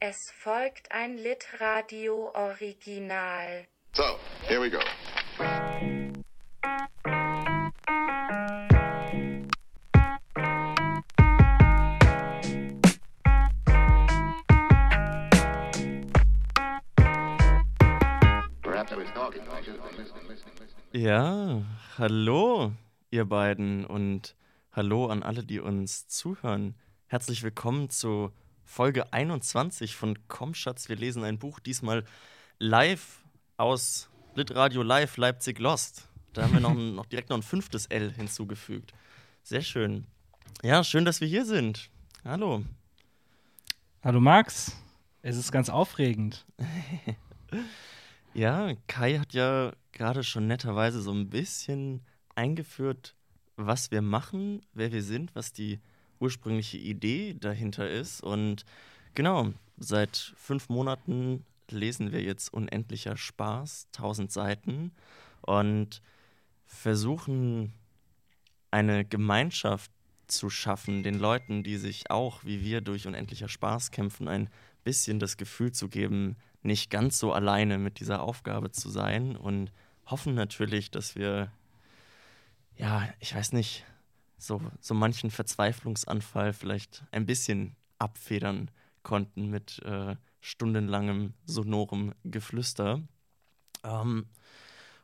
[0.00, 3.66] Es folgt ein Litradio-Original.
[3.94, 4.04] So,
[4.46, 4.78] here we go.
[18.62, 20.84] Perhaps I was talking like you were listening, listening, listening.
[20.92, 21.60] Ja,
[21.98, 22.70] hallo,
[23.10, 24.36] ihr beiden und
[24.70, 26.76] hallo an alle, die uns zuhören.
[27.08, 28.30] Herzlich willkommen zu
[28.68, 32.04] Folge 21 von Komm Schatz, wir lesen ein Buch, diesmal
[32.58, 33.24] live
[33.56, 36.06] aus Litradio Live Leipzig Lost.
[36.34, 38.92] Da haben wir noch, noch direkt noch ein fünftes L hinzugefügt.
[39.42, 40.06] Sehr schön.
[40.62, 41.88] Ja, schön, dass wir hier sind.
[42.24, 42.62] Hallo.
[44.04, 44.76] Hallo Max,
[45.22, 46.44] es ist ganz aufregend.
[48.34, 52.02] Ja, Kai hat ja gerade schon netterweise so ein bisschen
[52.36, 53.16] eingeführt,
[53.56, 55.80] was wir machen, wer wir sind, was die
[56.20, 58.22] ursprüngliche Idee dahinter ist.
[58.22, 58.64] Und
[59.14, 64.92] genau, seit fünf Monaten lesen wir jetzt Unendlicher Spaß, 1000 Seiten
[65.42, 66.02] und
[66.66, 67.72] versuchen
[68.70, 69.90] eine Gemeinschaft
[70.26, 74.50] zu schaffen, den Leuten, die sich auch wie wir durch unendlicher Spaß kämpfen, ein
[74.84, 79.72] bisschen das Gefühl zu geben, nicht ganz so alleine mit dieser Aufgabe zu sein und
[80.06, 81.50] hoffen natürlich, dass wir,
[82.76, 83.84] ja, ich weiß nicht,
[84.38, 88.70] so, so manchen Verzweiflungsanfall vielleicht ein bisschen abfedern
[89.02, 93.02] konnten mit äh, stundenlangem sonorem Geflüster.
[93.84, 94.26] Ähm,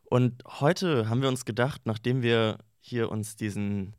[0.04, 3.94] und heute haben wir uns gedacht, nachdem wir hier uns diesen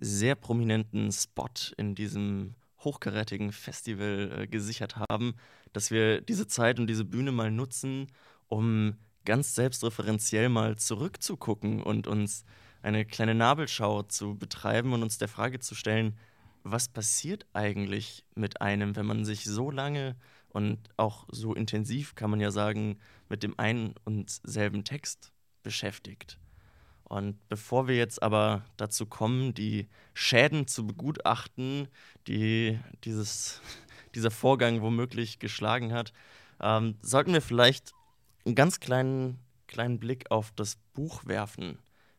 [0.00, 5.34] sehr prominenten Spot in diesem hochkarätigen Festival äh, gesichert haben,
[5.72, 8.06] dass wir diese Zeit und diese Bühne mal nutzen,
[8.46, 12.44] um ganz selbstreferenziell mal zurückzugucken und uns
[12.82, 16.16] eine kleine Nabelschau zu betreiben und uns der Frage zu stellen,
[16.62, 20.16] was passiert eigentlich mit einem, wenn man sich so lange
[20.48, 26.38] und auch so intensiv, kann man ja sagen, mit dem einen und selben Text beschäftigt.
[27.04, 31.88] Und bevor wir jetzt aber dazu kommen, die Schäden zu begutachten,
[32.26, 33.62] die dieses,
[34.14, 36.12] dieser Vorgang womöglich geschlagen hat,
[36.60, 37.92] ähm, sollten wir vielleicht
[38.44, 41.78] einen ganz kleinen, kleinen Blick auf das Buch werfen.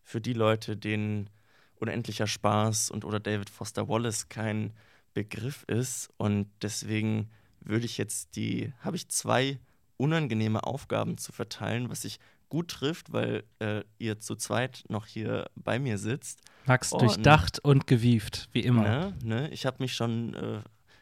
[0.09, 1.29] Für die Leute, denen
[1.75, 4.73] Unendlicher Spaß und oder David Foster Wallace kein
[5.13, 6.09] Begriff ist.
[6.17, 9.59] Und deswegen würde ich jetzt die, habe ich zwei
[9.97, 12.19] unangenehme Aufgaben zu verteilen, was ich
[12.49, 16.41] gut trifft, weil äh, ihr zu zweit noch hier bei mir sitzt.
[16.65, 18.81] Max, Oh, durchdacht und gewieft, wie immer.
[18.81, 19.49] Ne, ne?
[19.51, 20.61] Ich habe mich schon äh,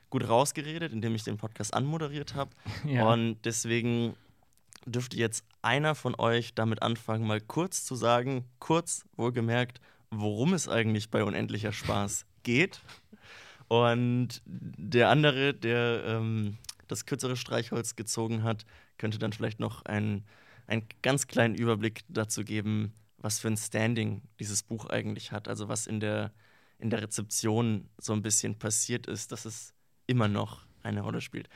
[0.09, 2.51] gut rausgeredet, indem ich den Podcast anmoderiert habe.
[2.85, 3.09] Ja.
[3.13, 4.17] Und deswegen
[4.87, 10.67] dürfte jetzt einer von euch damit anfangen, mal kurz zu sagen, kurz wohlgemerkt, worum es
[10.67, 12.81] eigentlich bei Unendlicher Spaß geht.
[13.67, 18.65] Und der andere, der ähm, das kürzere Streichholz gezogen hat,
[18.97, 20.25] könnte dann vielleicht noch einen,
[20.67, 25.47] einen ganz kleinen Überblick dazu geben, was für ein Standing dieses Buch eigentlich hat.
[25.47, 26.31] Also was in der,
[26.79, 29.73] in der Rezeption so ein bisschen passiert ist, dass es
[30.05, 31.49] immer noch eine Rolle spielt.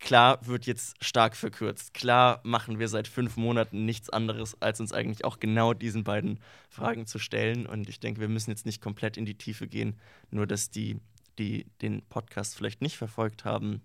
[0.00, 1.92] Klar wird jetzt stark verkürzt.
[1.92, 6.40] Klar machen wir seit fünf Monaten nichts anderes, als uns eigentlich auch genau diesen beiden
[6.70, 7.66] Fragen zu stellen.
[7.66, 9.98] Und ich denke, wir müssen jetzt nicht komplett in die Tiefe gehen,
[10.30, 10.98] nur dass die,
[11.38, 13.82] die den Podcast vielleicht nicht verfolgt haben,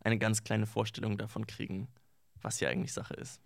[0.00, 1.88] eine ganz kleine Vorstellung davon kriegen,
[2.40, 3.40] was hier eigentlich Sache ist.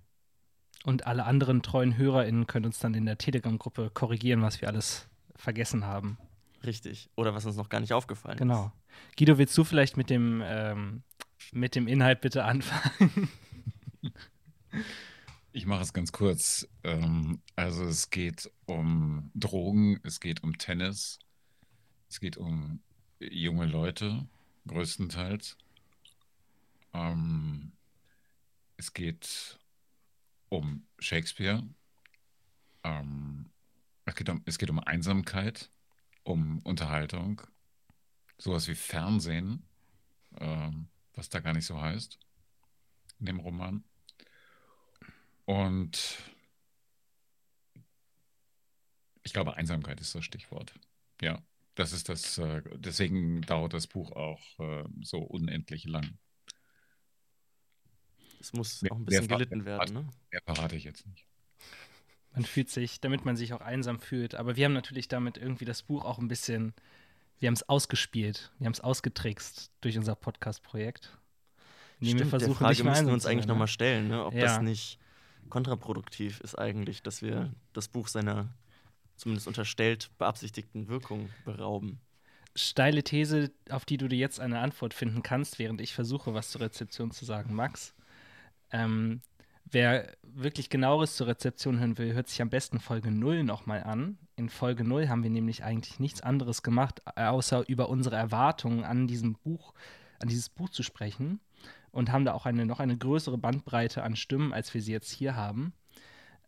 [0.84, 5.08] Und alle anderen treuen HörerInnen können uns dann in der Telegram-Gruppe korrigieren, was wir alles
[5.34, 6.16] vergessen haben.
[6.64, 7.10] Richtig.
[7.16, 8.72] Oder was uns noch gar nicht aufgefallen Genau.
[9.16, 11.02] Guido, willst du vielleicht mit dem, ähm,
[11.52, 13.28] mit dem Inhalt bitte anfangen?
[15.54, 16.66] Ich mache es ganz kurz.
[16.82, 21.18] Ähm, also es geht um Drogen, es geht um Tennis,
[22.08, 22.80] es geht um
[23.20, 24.26] junge Leute,
[24.66, 25.58] größtenteils.
[26.94, 27.72] Ähm,
[28.78, 29.58] es geht
[30.48, 31.62] um Shakespeare.
[32.82, 33.50] Ähm,
[34.06, 35.70] es, geht um, es geht um Einsamkeit,
[36.22, 37.42] um Unterhaltung,
[38.38, 39.66] sowas wie Fernsehen,
[41.14, 42.18] was da gar nicht so heißt
[43.20, 43.84] in dem Roman.
[45.44, 46.18] Und
[49.22, 50.74] ich glaube, Einsamkeit ist das Stichwort.
[51.20, 51.40] Ja,
[51.74, 56.18] das ist das, äh, deswegen dauert das Buch auch äh, so unendlich lang.
[58.40, 60.10] Es muss auch ein bisschen ver- gelitten wer werden, ne?
[60.30, 61.26] Mehr verrate ich jetzt nicht.
[62.32, 64.34] Man fühlt sich, damit man sich auch einsam fühlt.
[64.34, 66.74] Aber wir haben natürlich damit irgendwie das Buch auch ein bisschen,
[67.38, 71.16] wir haben es ausgespielt, wir haben es ausgetrickst durch unser Podcast-Projekt.
[72.00, 74.24] indem wir Stimmt, versuchen, der Frage müssen wir uns eigentlich nochmal stellen, ne?
[74.24, 74.42] ob Ja.
[74.42, 74.98] das nicht
[75.48, 78.48] kontraproduktiv ist eigentlich, dass wir das Buch seiner
[79.16, 82.00] zumindest unterstellt beabsichtigten Wirkung berauben.
[82.56, 86.50] steile These, auf die du dir jetzt eine Antwort finden kannst, während ich versuche, was
[86.50, 87.94] zur Rezeption zu sagen, Max.
[88.72, 89.20] Ähm,
[89.64, 94.18] wer wirklich genaueres zur Rezeption hören will, hört sich am besten Folge 0 nochmal an.
[94.36, 99.06] In Folge 0 haben wir nämlich eigentlich nichts anderes gemacht, außer über unsere Erwartungen an
[99.06, 99.74] diesem Buch,
[100.20, 101.40] an dieses Buch zu sprechen
[101.90, 105.10] und haben da auch eine noch eine größere Bandbreite an Stimmen, als wir sie jetzt
[105.10, 105.72] hier haben.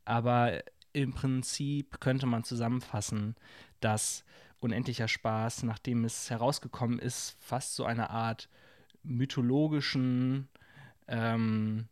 [0.05, 0.63] Aber
[0.93, 3.37] im Prinzip könnte man zusammenfassen,
[3.81, 4.25] dass
[4.61, 8.49] unendlicher Spaß, nachdem es herausgekommen ist, fast so eine Art
[9.03, 10.49] mythologischen,
[11.07, 11.89] ähm,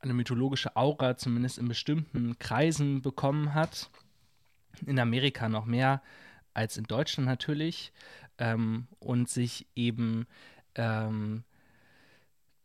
[0.00, 3.90] eine mythologische Aura zumindest in bestimmten Kreisen bekommen hat.
[4.86, 6.02] In Amerika noch mehr
[6.54, 7.92] als in Deutschland natürlich.
[8.38, 10.26] Ähm, und sich eben
[10.74, 11.44] ähm,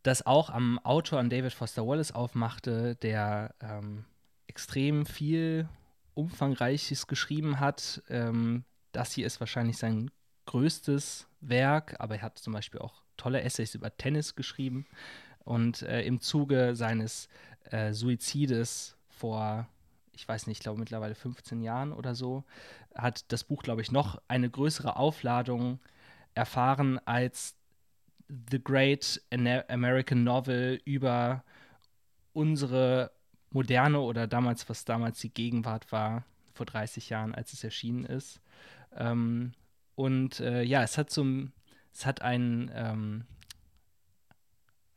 [0.03, 4.05] das auch am Autor, an David Foster Wallace aufmachte, der ähm,
[4.47, 5.67] extrem viel
[6.13, 8.01] Umfangreiches geschrieben hat.
[8.09, 10.11] Ähm, das hier ist wahrscheinlich sein
[10.45, 14.85] größtes Werk, aber er hat zum Beispiel auch tolle Essays über Tennis geschrieben.
[15.45, 17.29] Und äh, im Zuge seines
[17.65, 19.67] äh, Suizides vor,
[20.13, 22.43] ich weiß nicht, ich glaube mittlerweile 15 Jahren oder so,
[22.93, 25.79] hat das Buch, glaube ich, noch eine größere Aufladung
[26.33, 27.55] erfahren als
[28.27, 31.43] The Great American Novel über
[32.33, 33.11] unsere
[33.51, 38.41] moderne oder damals, was damals die Gegenwart war, vor 30 Jahren, als es erschienen ist.
[38.95, 39.53] Ähm,
[39.95, 41.23] und äh, ja, es hat so
[41.95, 43.23] es hat ein, ähm,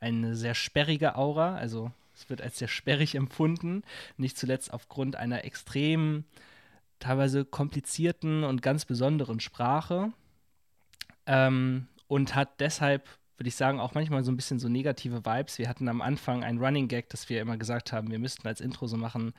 [0.01, 3.83] eine sehr sperrige Aura, also es wird als sehr sperrig empfunden,
[4.17, 6.25] nicht zuletzt aufgrund einer extrem
[6.99, 10.13] teilweise komplizierten und ganz besonderen Sprache.
[11.27, 13.09] Ähm, und hat deshalb
[13.39, 15.59] würde ich sagen, auch manchmal so ein bisschen so negative Vibes.
[15.59, 18.61] Wir hatten am Anfang ein Running Gag, dass wir immer gesagt haben, wir müssten als
[18.61, 19.33] Intro so machen,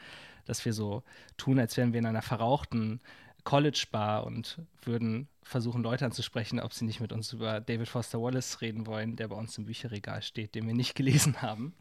[0.45, 1.03] dass wir so
[1.35, 3.01] tun, als wären wir in einer verrauchten
[3.43, 8.61] College-Bar und würden versuchen, Leute anzusprechen, ob sie nicht mit uns über David Foster Wallace
[8.61, 11.73] reden wollen, der bei uns im Bücherregal steht, den wir nicht gelesen haben.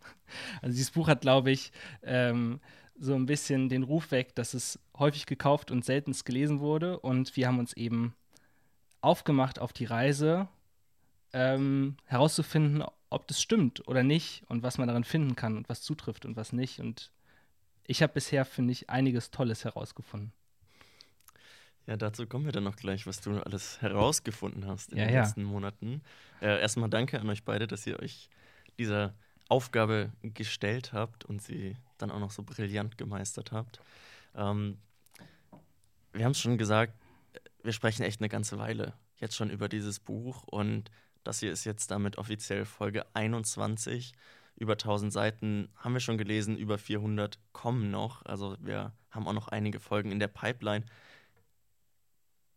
[0.63, 1.73] Also dieses Buch hat, glaube ich,
[2.03, 2.61] ähm,
[2.99, 6.99] so ein bisschen den Ruf weg, dass es häufig gekauft und seltenst gelesen wurde.
[6.99, 8.15] Und wir haben uns eben
[9.01, 10.49] aufgemacht auf die Reise
[11.33, 15.83] ähm, herauszufinden, ob das stimmt oder nicht und was man daran finden kann und was
[15.83, 16.81] zutrifft und was nicht.
[16.81, 17.13] Und
[17.87, 20.33] ich habe bisher, finde ich, einiges Tolles herausgefunden.
[21.89, 25.15] Ja, dazu kommen wir dann noch gleich, was du alles herausgefunden hast in ja, den
[25.15, 25.23] ja.
[25.23, 26.03] letzten Monaten.
[26.43, 28.29] Äh, erstmal danke an euch beide, dass ihr euch
[28.79, 29.15] dieser
[29.49, 33.81] Aufgabe gestellt habt und sie dann auch noch so brillant gemeistert habt.
[34.35, 34.77] Ähm,
[36.13, 36.93] wir haben es schon gesagt,
[37.63, 40.91] wir sprechen echt eine ganze Weile jetzt schon über dieses Buch und
[41.25, 44.13] das hier ist jetzt damit offiziell Folge 21.
[44.57, 48.27] Über 1000 Seiten haben wir schon gelesen, über 400 kommen noch.
[48.27, 50.85] Also wir haben auch noch einige Folgen in der Pipeline.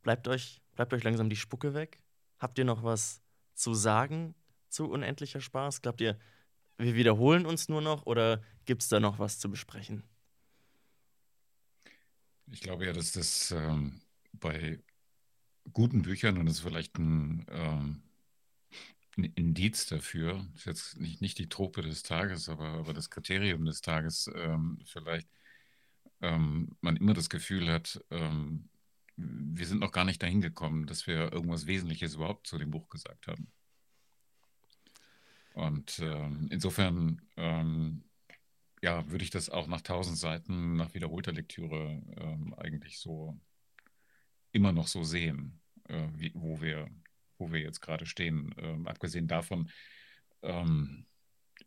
[0.02, 2.02] Bleibt euch, bleibt euch langsam die Spucke weg?
[2.40, 3.22] Habt ihr noch was
[3.54, 4.36] zu sagen
[4.70, 5.82] zu unendlicher Spaß?
[5.82, 6.18] Glaubt ihr,
[6.78, 10.04] wir wiederholen uns nur noch oder gibt es da noch was zu besprechen?
[12.48, 14.02] Ich glaube ja, dass das ähm,
[14.34, 14.80] bei
[15.72, 18.04] guten Büchern, und das ist vielleicht ein, ähm,
[19.18, 23.66] ein Indiz dafür, ist jetzt nicht, nicht die Trope des Tages, aber, aber das Kriterium
[23.66, 25.30] des Tages ähm, vielleicht,
[26.22, 28.70] ähm, man immer das Gefühl hat, ähm,
[29.16, 32.90] wir sind noch gar nicht dahin gekommen, dass wir irgendwas Wesentliches überhaupt zu dem Buch
[32.90, 33.52] gesagt haben.
[35.54, 38.04] Und ähm, insofern, ähm,
[38.82, 43.38] ja, würde ich das auch nach tausend Seiten, nach wiederholter Lektüre ähm, eigentlich so
[44.54, 45.60] immer noch so sehen,
[45.90, 46.90] äh, wie, wo wir
[47.42, 48.56] wo wir jetzt gerade stehen.
[48.58, 49.70] Ähm, abgesehen davon
[50.44, 51.06] ähm,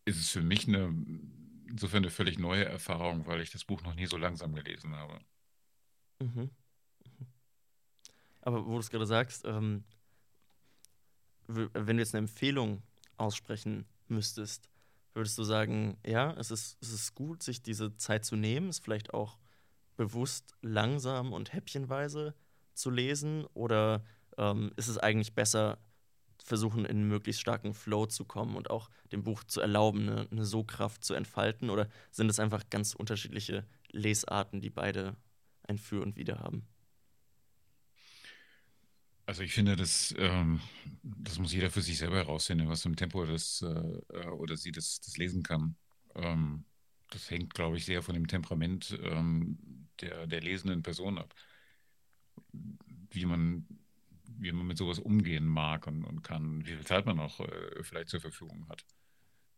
[0.07, 0.87] ist es für mich eine,
[1.69, 5.21] insofern eine völlig neue Erfahrung, weil ich das Buch noch nie so langsam gelesen habe.
[6.21, 6.51] Mhm.
[8.45, 9.85] Aber wo du es gerade sagst, ähm,
[11.47, 12.83] wenn du jetzt eine Empfehlung
[13.17, 14.69] aussprechen müsstest,
[15.15, 18.81] würdest du sagen, ja, es ist, es ist gut, sich diese Zeit zu nehmen, es
[18.81, 19.39] vielleicht auch
[19.97, 22.35] bewusst langsam und häppchenweise
[22.75, 23.47] zu lesen?
[23.55, 24.05] Oder
[24.37, 25.79] ähm, ist es eigentlich besser,
[26.45, 30.29] versuchen, in einen möglichst starken Flow zu kommen und auch dem Buch zu erlauben, eine,
[30.31, 31.71] eine So-Kraft zu entfalten?
[31.71, 35.17] Oder sind es einfach ganz unterschiedliche Lesarten, die beide
[35.63, 36.67] ein Für und Wider haben?
[39.27, 40.61] Also ich finde, das, ähm,
[41.03, 44.73] das muss jeder für sich selber herausfinden, was für ein Tempo das äh, oder sie
[44.73, 45.77] das, das lesen kann.
[46.15, 46.65] Ähm,
[47.11, 49.59] das hängt, glaube ich, sehr von dem Temperament ähm,
[50.01, 51.35] der, der lesenden Person ab.
[53.11, 53.67] Wie man
[54.37, 57.83] wie man mit sowas umgehen mag und, und kann, wie viel Zeit man auch äh,
[57.83, 58.85] vielleicht zur Verfügung hat.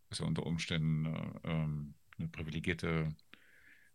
[0.09, 3.15] Was ja unter Umständen äh, ähm, eine privilegierte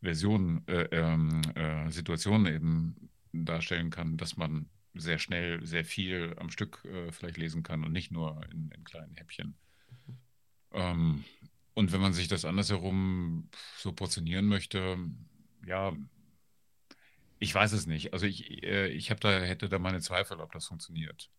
[0.02, 6.50] Version, äh, ähm, äh, Situation eben darstellen kann, dass man sehr schnell, sehr viel am
[6.50, 9.56] Stück äh, vielleicht lesen kann und nicht nur in, in kleinen Häppchen.
[10.74, 11.24] Ähm,
[11.74, 14.98] und wenn man sich das andersherum so portionieren möchte,
[15.66, 15.94] ja,
[17.40, 18.14] ich weiß es nicht.
[18.14, 21.30] Also ich, äh, ich da, hätte da meine Zweifel, ob das funktioniert.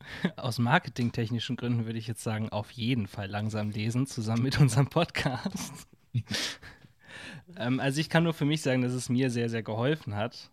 [0.36, 4.88] Aus marketingtechnischen Gründen würde ich jetzt sagen, auf jeden Fall langsam lesen, zusammen mit unserem
[4.88, 5.86] Podcast.
[7.56, 10.50] ähm, also ich kann nur für mich sagen, dass es mir sehr, sehr geholfen hat,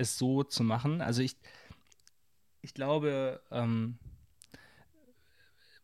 [0.00, 1.00] es so zu machen.
[1.00, 1.36] Also ich,
[2.62, 3.98] ich glaube, ähm,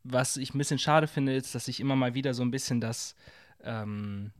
[0.02, 2.80] was ich ein bisschen schade finde, ist, dass ich immer mal wieder so ein bisschen
[2.80, 3.14] das,
[3.62, 4.32] ähm,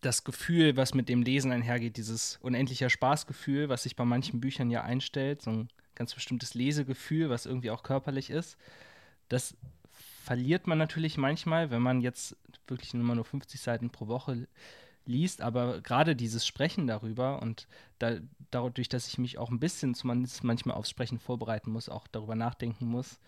[0.00, 4.70] das Gefühl, was mit dem Lesen einhergeht, dieses unendliche Spaßgefühl, was sich bei manchen Büchern
[4.70, 8.56] ja einstellt, so ein ganz bestimmtes Lesegefühl, was irgendwie auch körperlich ist,
[9.28, 9.56] das
[10.24, 14.46] verliert man natürlich manchmal, wenn man jetzt wirklich immer nur 50 Seiten pro Woche
[15.08, 17.66] liest, aber gerade dieses Sprechen darüber und
[17.98, 18.18] da,
[18.50, 22.34] dadurch, dass ich mich auch ein bisschen zumindest manchmal aufs Sprechen vorbereiten muss, auch darüber
[22.34, 23.18] nachdenken muss,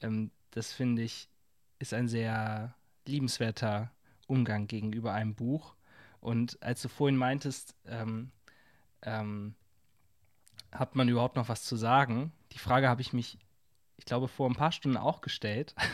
[0.00, 1.28] ähm, das finde ich,
[1.78, 2.74] ist ein sehr
[3.06, 3.90] liebenswerter
[4.26, 5.74] Umgang gegenüber einem Buch.
[6.20, 8.30] Und als du vorhin meintest, ähm,
[9.02, 9.54] ähm,
[10.72, 12.32] hat man überhaupt noch was zu sagen?
[12.52, 13.38] Die Frage habe ich mich,
[13.96, 15.74] ich glaube, vor ein paar Stunden auch gestellt.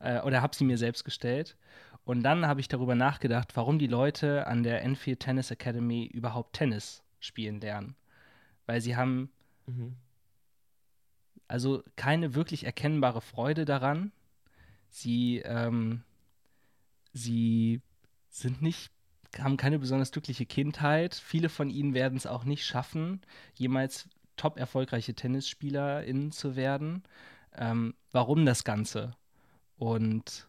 [0.00, 1.56] äh, oder habe sie mir selbst gestellt.
[2.04, 6.54] Und dann habe ich darüber nachgedacht, warum die Leute an der Enfield Tennis Academy überhaupt
[6.54, 7.96] Tennis spielen lernen.
[8.66, 9.30] Weil sie haben
[9.66, 9.96] mhm.
[11.48, 14.12] also keine wirklich erkennbare Freude daran.
[14.88, 16.02] Sie, ähm,
[17.12, 17.82] sie
[18.30, 18.92] sind nicht
[19.38, 21.14] haben keine besonders glückliche Kindheit.
[21.14, 23.20] Viele von ihnen werden es auch nicht schaffen,
[23.54, 27.02] jemals top erfolgreiche TennisspielerInnen zu werden.
[27.54, 29.14] Ähm, warum das Ganze?
[29.78, 30.46] Und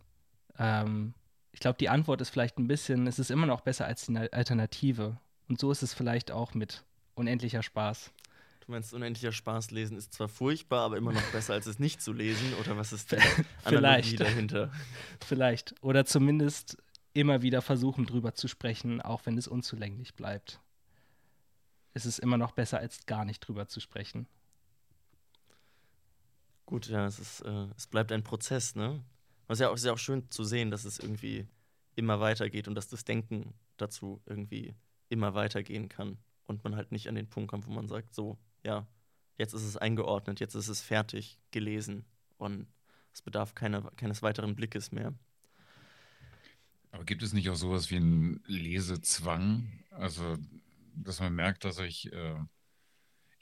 [0.57, 1.13] ähm,
[1.51, 4.17] ich glaube, die Antwort ist vielleicht ein bisschen, es ist immer noch besser als die
[4.17, 5.17] Alternative.
[5.48, 6.84] Und so ist es vielleicht auch mit
[7.15, 8.12] unendlicher Spaß.
[8.65, 12.01] Du meinst, unendlicher Spaß lesen ist zwar furchtbar, aber immer noch besser, als es nicht
[12.01, 12.53] zu lesen?
[12.60, 13.17] Oder was ist die
[13.63, 14.72] Analogie dahinter?
[15.25, 15.74] Vielleicht.
[15.81, 16.77] Oder zumindest
[17.13, 20.60] immer wieder versuchen, drüber zu sprechen, auch wenn es unzulänglich bleibt.
[21.93, 24.27] Es ist immer noch besser, als gar nicht drüber zu sprechen.
[26.67, 29.01] Gut, ja, es, ist, äh, es bleibt ein Prozess, ne?
[29.48, 31.48] Aber es ist ja, auch, ist ja auch schön zu sehen, dass es irgendwie
[31.96, 34.75] immer weitergeht und dass das Denken dazu irgendwie
[35.10, 38.38] immer weitergehen kann und man halt nicht an den Punkt kommt, wo man sagt, so,
[38.63, 38.86] ja,
[39.38, 42.06] jetzt ist es eingeordnet, jetzt ist es fertig gelesen
[42.38, 42.68] und
[43.13, 45.13] es bedarf keine, keines weiteren Blickes mehr.
[46.92, 49.72] Aber gibt es nicht auch sowas wie einen Lesezwang?
[49.92, 50.38] Also,
[50.96, 52.36] dass man merkt, dass ich, äh,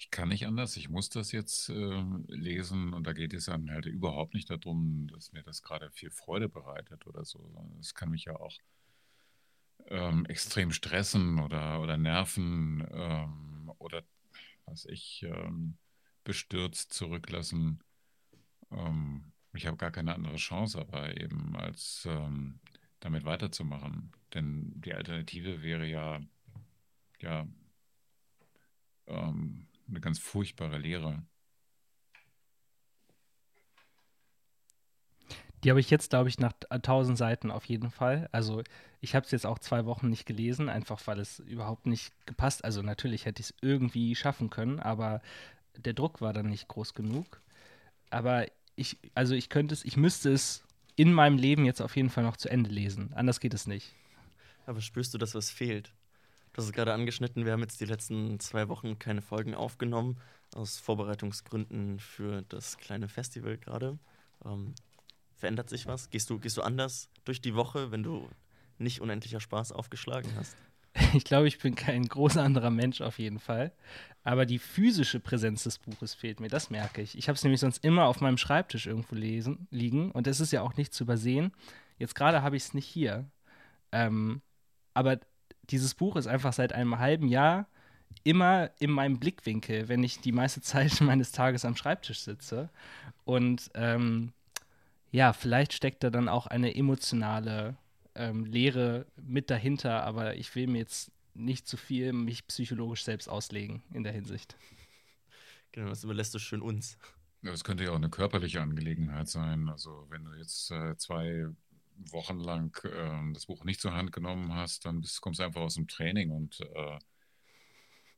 [0.06, 3.72] ich kann nicht anders, ich muss das jetzt äh, lesen und da geht es dann
[3.72, 7.52] halt überhaupt nicht darum, dass mir das gerade viel Freude bereitet oder so.
[7.80, 8.54] Es kann mich ja auch
[9.88, 14.04] ähm, extrem stressen oder, oder nerven ähm, oder
[14.66, 15.76] was ich ähm,
[16.24, 17.80] bestürzt zurücklassen.
[18.70, 22.60] Ähm, ich habe gar keine andere Chance, aber eben als ähm,
[23.00, 24.12] damit weiterzumachen.
[24.36, 26.22] Denn die Alternative wäre ja,
[27.22, 27.48] ja
[29.08, 31.24] ähm, eine ganz furchtbare Lehre.
[35.64, 38.30] Die habe ich jetzt, glaube ich, nach 1000 Seiten auf jeden Fall.
[38.32, 38.62] Also
[39.02, 42.64] ich habe es jetzt auch zwei Wochen nicht gelesen, einfach weil es überhaupt nicht gepasst.
[42.64, 45.24] Also natürlich hätte ich es irgendwie schaffen können, aber
[45.76, 47.42] der Druck war dann nicht groß genug.
[48.12, 50.64] Aber ich, also ich könnte es, ich müsste es
[50.96, 53.12] in meinem Leben jetzt auf jeden Fall noch zu Ende lesen.
[53.16, 53.96] Anders geht es nicht.
[54.68, 55.95] Aber spürst du, dass was fehlt?
[56.56, 60.22] Du hast es gerade angeschnitten, wir haben jetzt die letzten zwei Wochen keine Folgen aufgenommen,
[60.54, 64.00] aus Vorbereitungsgründen für das kleine Festival gerade.
[64.46, 64.74] Ähm,
[65.36, 66.10] verändert sich was?
[66.10, 68.30] Gehst du, gehst du anders durch die Woche, wenn du
[68.78, 70.56] nicht unendlicher Spaß aufgeschlagen hast?
[71.14, 73.74] Ich glaube, ich bin kein großer anderer Mensch auf jeden Fall.
[74.24, 77.18] Aber die physische Präsenz des Buches fehlt mir, das merke ich.
[77.18, 80.54] Ich habe es nämlich sonst immer auf meinem Schreibtisch irgendwo lesen, liegen und es ist
[80.54, 81.52] ja auch nicht zu übersehen.
[81.98, 83.30] Jetzt gerade habe ich es nicht hier.
[83.92, 84.42] Ähm,
[84.94, 85.20] aber
[85.70, 87.68] dieses Buch ist einfach seit einem halben Jahr
[88.24, 92.70] immer in meinem Blickwinkel, wenn ich die meiste Zeit meines Tages am Schreibtisch sitze.
[93.24, 94.34] Und ähm,
[95.12, 97.78] ja, vielleicht steckt da dann auch eine emotionale
[98.16, 103.28] ähm, Lehre mit dahinter, aber ich will mir jetzt nicht zu viel mich psychologisch selbst
[103.28, 104.56] auslegen in der Hinsicht.
[105.72, 106.98] Genau, das überlässt du schön uns.
[107.42, 109.70] Das könnte ja auch eine körperliche Angelegenheit sein.
[109.70, 111.48] Also wenn du jetzt äh, zwei
[111.98, 115.62] Wochen lang äh, das Buch nicht zur Hand genommen hast, dann bist, kommst du einfach
[115.62, 117.00] aus dem Training und äh,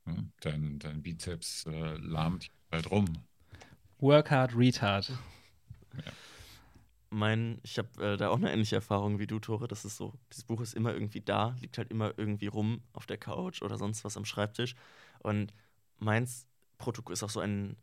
[0.04, 3.06] ne, dein, dein Bizeps äh, lahmt halt rum.
[3.98, 5.12] Work hard, read hard.
[6.04, 6.12] Ja
[7.10, 9.68] mein, ich habe äh, da auch eine ähnliche Erfahrung wie du, Tore.
[9.68, 13.06] Das ist so, dieses Buch ist immer irgendwie da, liegt halt immer irgendwie rum auf
[13.06, 14.74] der Couch oder sonst was am Schreibtisch.
[15.20, 15.52] Und
[15.98, 16.46] meins
[16.78, 17.76] Protokoll, ist auch so ein,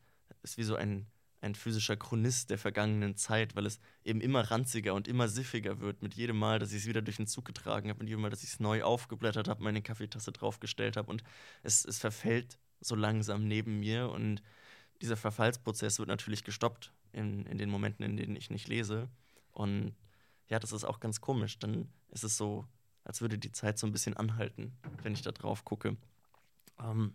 [0.44, 1.08] ist wie so ein,
[1.46, 6.02] ein physischer Chronist der vergangenen Zeit, weil es eben immer ranziger und immer siffiger wird
[6.02, 8.32] mit jedem Mal, dass ich es wieder durch den Zug getragen habe, mit jedem Mal,
[8.32, 11.24] dass ich es neu aufgeblättert habe, meine Kaffeetasse draufgestellt habe und
[11.62, 14.42] es, es verfällt so langsam neben mir und
[15.02, 19.10] dieser Verfallsprozess wird natürlich gestoppt in, in den Momenten, in denen ich nicht lese.
[19.52, 19.96] Und
[20.48, 21.60] ja, das ist auch ganz komisch.
[21.60, 22.66] Dann ist es so,
[23.04, 25.98] als würde die Zeit so ein bisschen anhalten, wenn ich da drauf gucke.
[26.80, 27.14] Ähm,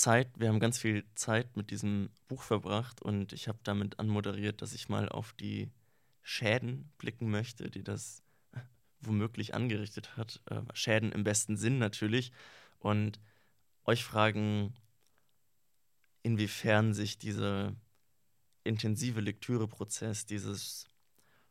[0.00, 4.62] Zeit, wir haben ganz viel Zeit mit diesem Buch verbracht und ich habe damit anmoderiert,
[4.62, 5.70] dass ich mal auf die
[6.22, 8.22] Schäden blicken möchte, die das
[9.00, 10.40] womöglich angerichtet hat.
[10.46, 12.32] Äh, Schäden im besten Sinn natürlich.
[12.78, 13.20] Und
[13.84, 14.72] euch fragen,
[16.22, 17.74] inwiefern sich dieser
[18.64, 20.86] intensive Lektüreprozess, dieses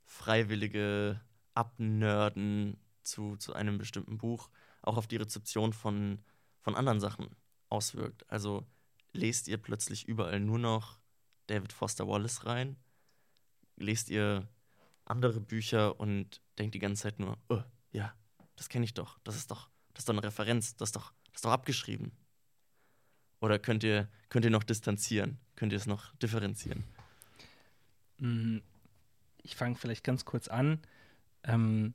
[0.05, 1.21] freiwillige
[1.53, 4.49] Abnörden zu, zu einem bestimmten Buch
[4.81, 6.19] auch auf die Rezeption von,
[6.61, 7.29] von anderen Sachen
[7.69, 8.29] auswirkt.
[8.29, 8.65] Also
[9.13, 10.99] lest ihr plötzlich überall nur noch
[11.47, 12.77] David Foster Wallace rein?
[13.75, 14.47] Lest ihr
[15.05, 18.13] andere Bücher und denkt die ganze Zeit nur, oh, ja,
[18.55, 21.13] das kenne ich doch, das ist doch, das ist doch eine Referenz, das ist doch,
[21.25, 22.11] das ist doch abgeschrieben.
[23.41, 25.39] Oder könnt ihr, könnt ihr noch distanzieren?
[25.55, 26.83] Könnt ihr es noch differenzieren?
[28.17, 28.57] Mm,
[29.41, 30.81] ich fange vielleicht ganz kurz an.
[31.43, 31.93] Ähm,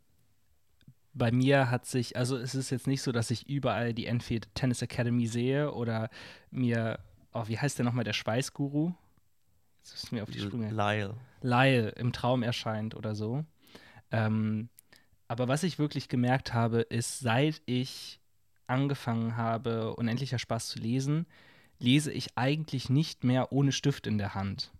[1.14, 4.48] bei mir hat sich, also es ist jetzt nicht so, dass ich überall die Enfield
[4.54, 6.10] Tennis Academy sehe oder
[6.50, 6.98] mir,
[7.32, 8.92] oh, wie heißt der nochmal, der Schweißguru?
[9.82, 10.70] Jetzt ist mir auf die Sprünge.
[10.70, 11.14] Lyle.
[11.40, 13.44] Lyle im Traum erscheint oder so.
[14.10, 14.68] Ähm,
[15.28, 18.20] aber was ich wirklich gemerkt habe, ist, seit ich
[18.66, 21.26] angefangen habe, unendlicher Spaß zu lesen,
[21.78, 24.72] lese ich eigentlich nicht mehr ohne Stift in der Hand.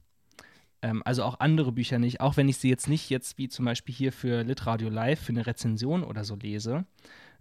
[0.85, 3.65] Ähm, also auch andere Bücher nicht, auch wenn ich sie jetzt nicht jetzt wie zum
[3.65, 6.85] Beispiel hier für Litradio Live für eine Rezension oder so lese.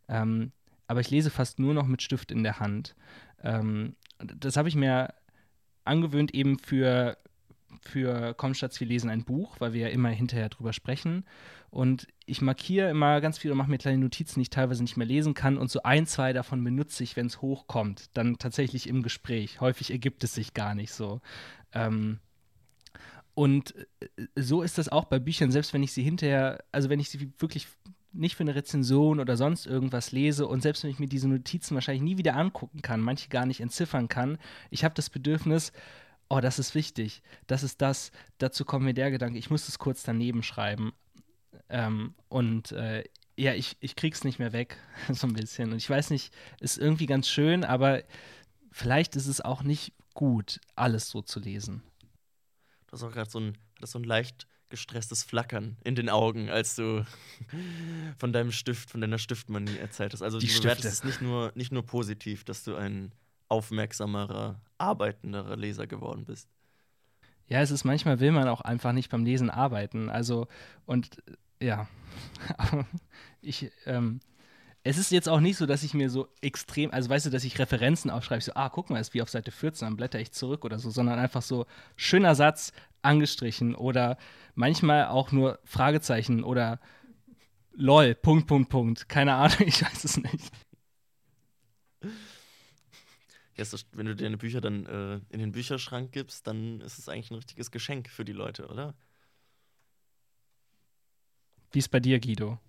[0.07, 0.53] Ähm,
[0.87, 2.95] aber ich lese fast nur noch mit Stift in der Hand.
[3.43, 5.13] Ähm, das habe ich mir
[5.83, 7.17] angewöhnt eben für
[7.81, 11.25] für Komm Schatz, wir lesen ein Buch, weil wir ja immer hinterher drüber sprechen.
[11.69, 14.95] Und ich markiere immer ganz viel und mache mir kleine Notizen, die ich teilweise nicht
[14.95, 15.57] mehr lesen kann.
[15.57, 19.59] Und so ein, zwei davon benutze ich, wenn es hochkommt, dann tatsächlich im Gespräch.
[19.59, 21.19] Häufig ergibt es sich gar nicht so.
[21.73, 22.19] Ähm,
[23.35, 26.99] und äh, so ist das auch bei Büchern, selbst wenn ich sie hinterher, also wenn
[26.99, 27.67] ich sie wirklich
[28.11, 31.73] nicht für eine Rezension oder sonst irgendwas lese und selbst wenn ich mir diese Notizen
[31.73, 34.37] wahrscheinlich nie wieder angucken kann, manche gar nicht entziffern kann,
[34.69, 35.71] ich habe das Bedürfnis,
[36.29, 39.79] oh, das ist wichtig, das ist das, dazu kommt mir der Gedanke, ich muss es
[39.79, 40.93] kurz daneben schreiben.
[41.69, 43.03] Ähm, und äh,
[43.35, 44.77] ja, ich, ich krieg's nicht mehr weg,
[45.11, 45.71] so ein bisschen.
[45.71, 48.03] Und ich weiß nicht, ist irgendwie ganz schön, aber
[48.71, 51.81] vielleicht ist es auch nicht gut, alles so zu lesen.
[52.93, 56.75] Du hast auch gerade so ein, so ein leicht gestresstes Flackern in den Augen, als
[56.75, 57.03] du
[58.19, 60.21] von deinem Stift, von deiner Stiftmanie erzählt hast.
[60.21, 60.67] Also Die du Stifte.
[60.67, 63.11] bewertest es nicht nur, nicht nur positiv, dass du ein
[63.49, 66.47] aufmerksamerer, arbeitenderer Leser geworden bist.
[67.47, 70.11] Ja, es ist manchmal will man auch einfach nicht beim Lesen arbeiten.
[70.11, 70.47] Also,
[70.85, 71.17] und
[71.59, 71.87] ja,
[73.41, 74.19] ich, ähm,
[74.85, 77.45] es ist jetzt auch nicht so, dass ich mir so extrem, also weißt du, dass
[77.45, 80.33] ich Referenzen aufschreibe, so, ah, guck mal, ist wie auf Seite 14, dann blätter ich
[80.33, 81.65] zurück oder so, sondern einfach so
[81.95, 84.17] schöner Satz angestrichen oder
[84.55, 86.79] manchmal auch nur Fragezeichen oder
[87.71, 89.07] lol, Punkt, Punkt, Punkt.
[89.07, 90.51] Keine Ahnung, ich weiß es nicht.
[93.55, 97.31] Ja, wenn du deine Bücher dann äh, in den Bücherschrank gibst, dann ist es eigentlich
[97.31, 98.95] ein richtiges Geschenk für die Leute, oder?
[101.71, 102.59] Wie ist bei dir, Guido?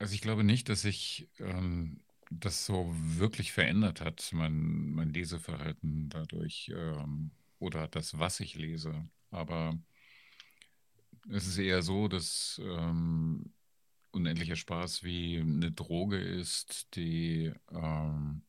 [0.00, 6.08] Also ich glaube nicht, dass sich ähm, das so wirklich verändert hat, mein, mein Leseverhalten
[6.10, 9.08] dadurch ähm, oder das, was ich lese.
[9.30, 9.78] Aber
[11.30, 13.52] es ist eher so, dass ähm,
[14.12, 18.42] unendlicher Spaß wie eine Droge ist, die ähm,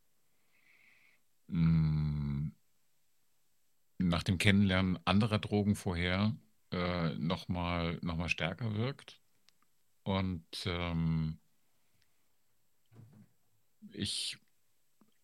[1.50, 2.52] mh,
[4.00, 6.36] nach dem Kennenlernen anderer Drogen vorher
[6.74, 9.21] äh, nochmal noch mal stärker wirkt.
[10.04, 11.40] Und ähm,
[13.94, 14.38] ich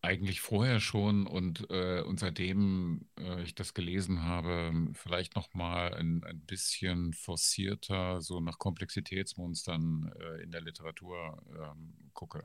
[0.00, 6.22] eigentlich vorher schon und, äh, und seitdem äh, ich das gelesen habe, vielleicht nochmal ein,
[6.24, 12.42] ein bisschen forcierter so nach Komplexitätsmonstern äh, in der Literatur ähm, gucke.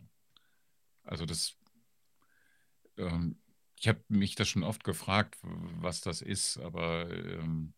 [1.04, 1.56] Also das,
[2.98, 3.40] ähm,
[3.80, 7.74] ich habe mich das schon oft gefragt, was das ist, aber ähm,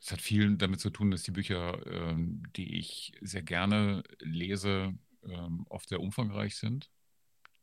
[0.00, 4.94] es hat viel damit zu tun, dass die Bücher, ähm, die ich sehr gerne lese,
[5.24, 6.90] ähm, oft sehr umfangreich sind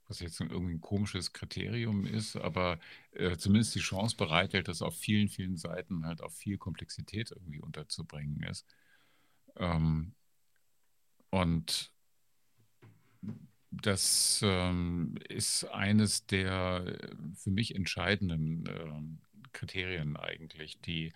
[0.08, 2.80] was jetzt irgendwie ein komisches Kriterium ist, aber
[3.12, 7.60] äh, zumindest die Chance bereithält, dass auf vielen, vielen Seiten halt auch viel Komplexität irgendwie
[7.60, 8.66] unterzubringen ist.
[9.58, 10.14] Ähm,
[11.30, 11.92] und
[13.70, 19.20] das ähm, ist eines der äh, für mich entscheidenden ähm,
[19.52, 21.12] Kriterien eigentlich, die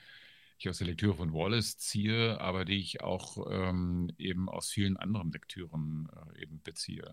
[0.62, 4.98] ich aus der Lektüre von Wallace ziehe, aber die ich auch ähm, eben aus vielen
[4.98, 7.12] anderen Lektüren äh, eben beziehe.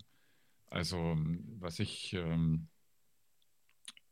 [0.66, 1.16] Also
[1.58, 2.68] was ich, ähm,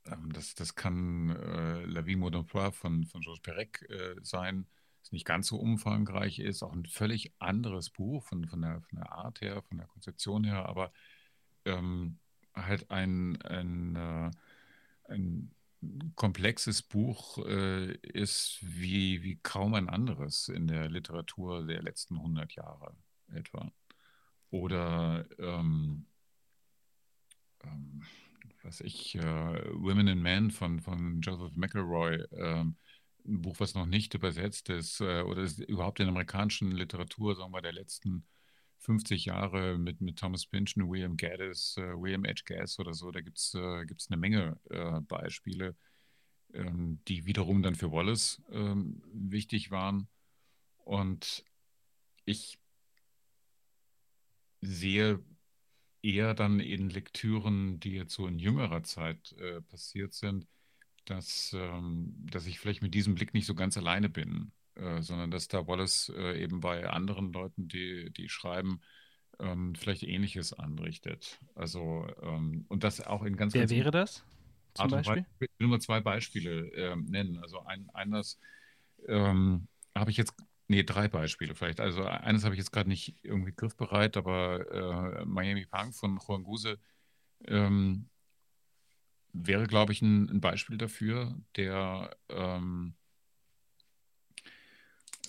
[0.06, 4.66] ähm, das, das kann äh, La Vie Modemploire von, von Georges Perec äh, sein,
[5.02, 8.98] das nicht ganz so umfangreich ist, auch ein völlig anderes Buch von, von, der, von
[8.98, 10.92] der Art her, von der Konzeption her, aber
[11.66, 12.18] ähm,
[12.54, 14.30] halt ein, ein, äh,
[15.12, 15.54] ein
[16.14, 22.54] komplexes Buch äh, ist wie, wie kaum ein anderes in der Literatur der letzten 100
[22.54, 22.96] Jahre
[23.32, 23.70] etwa.
[24.50, 26.06] Oder ähm,
[27.64, 28.02] ähm,
[28.62, 32.64] was ich, äh, Women and Men von, von Joseph McElroy, äh,
[33.28, 37.36] ein Buch, was noch nicht übersetzt ist, äh, oder ist überhaupt in der amerikanischen Literatur,
[37.36, 38.26] sagen wir, der letzten
[38.78, 42.42] 50 Jahre mit, mit Thomas Pynchon, William Gaddis, äh, William H.
[42.44, 45.76] Gass oder so, da gibt es äh, eine Menge äh, Beispiele,
[46.52, 50.08] ähm, die wiederum dann für Wallace ähm, wichtig waren.
[50.84, 51.44] Und
[52.24, 52.58] ich
[54.60, 55.22] sehe
[56.02, 60.46] eher dann in Lektüren, die jetzt so in jüngerer Zeit äh, passiert sind,
[61.04, 65.30] dass, ähm, dass ich vielleicht mit diesem Blick nicht so ganz alleine bin, äh, sondern
[65.30, 68.80] dass da Wallace äh, eben bei anderen Leuten, die, die schreiben,
[69.38, 71.38] ähm, vielleicht Ähnliches anrichtet.
[71.54, 74.24] Also, ähm, und das auch in ganz, Wer ganz wäre das?
[74.74, 75.24] Zum Beispiel?
[75.40, 77.38] Ich will nur zwei Beispiele ähm, nennen.
[77.38, 78.38] Also ein, eines
[79.08, 80.34] ähm, habe ich jetzt
[80.68, 81.80] Nee, drei Beispiele vielleicht.
[81.80, 86.42] Also eines habe ich jetzt gerade nicht irgendwie griffbereit, aber äh, Miami Punk von Juan
[86.42, 86.78] Guse
[87.46, 88.08] ähm,
[89.32, 92.94] wäre, glaube ich, ein, ein, Beispiel dafür, der ähm,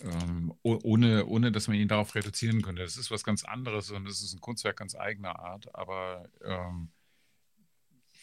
[0.04, 2.84] ähm, ohne, ohne dass man ihn darauf reduzieren könnte.
[2.84, 6.90] Das ist was ganz anderes und es ist ein Kunstwerk ganz eigener Art, aber ähm,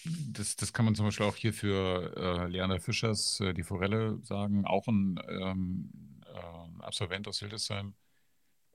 [0.05, 4.19] das, das kann man zum Beispiel auch hier für äh, Leander Fischers äh, Die Forelle
[4.23, 5.91] sagen, auch ein ähm,
[6.27, 7.95] äh, Absolvent aus Hildesheim,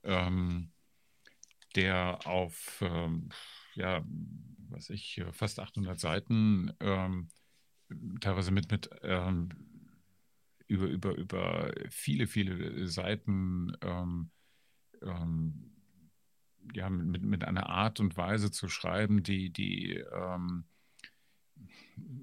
[0.04, 0.72] ähm,
[1.76, 3.30] der auf, ähm,
[3.76, 4.04] ja,
[4.70, 7.30] was ich, fast 800 Seiten, ähm,
[8.22, 8.90] teilweise mit, mit
[10.70, 14.30] über, über, über viele, viele Seiten ähm,
[15.02, 15.72] ähm,
[16.74, 20.66] ja, mit, mit einer Art und Weise zu schreiben, die, die ähm,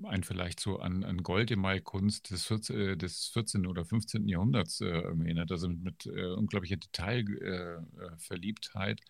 [0.05, 3.67] ein vielleicht so an, an Goldemai-Kunst des, 14, äh, des 14.
[3.67, 4.27] oder 15.
[4.29, 9.07] Jahrhunderts äh, erinnert, also mit, mit äh, unglaublicher Detailverliebtheit, äh, äh,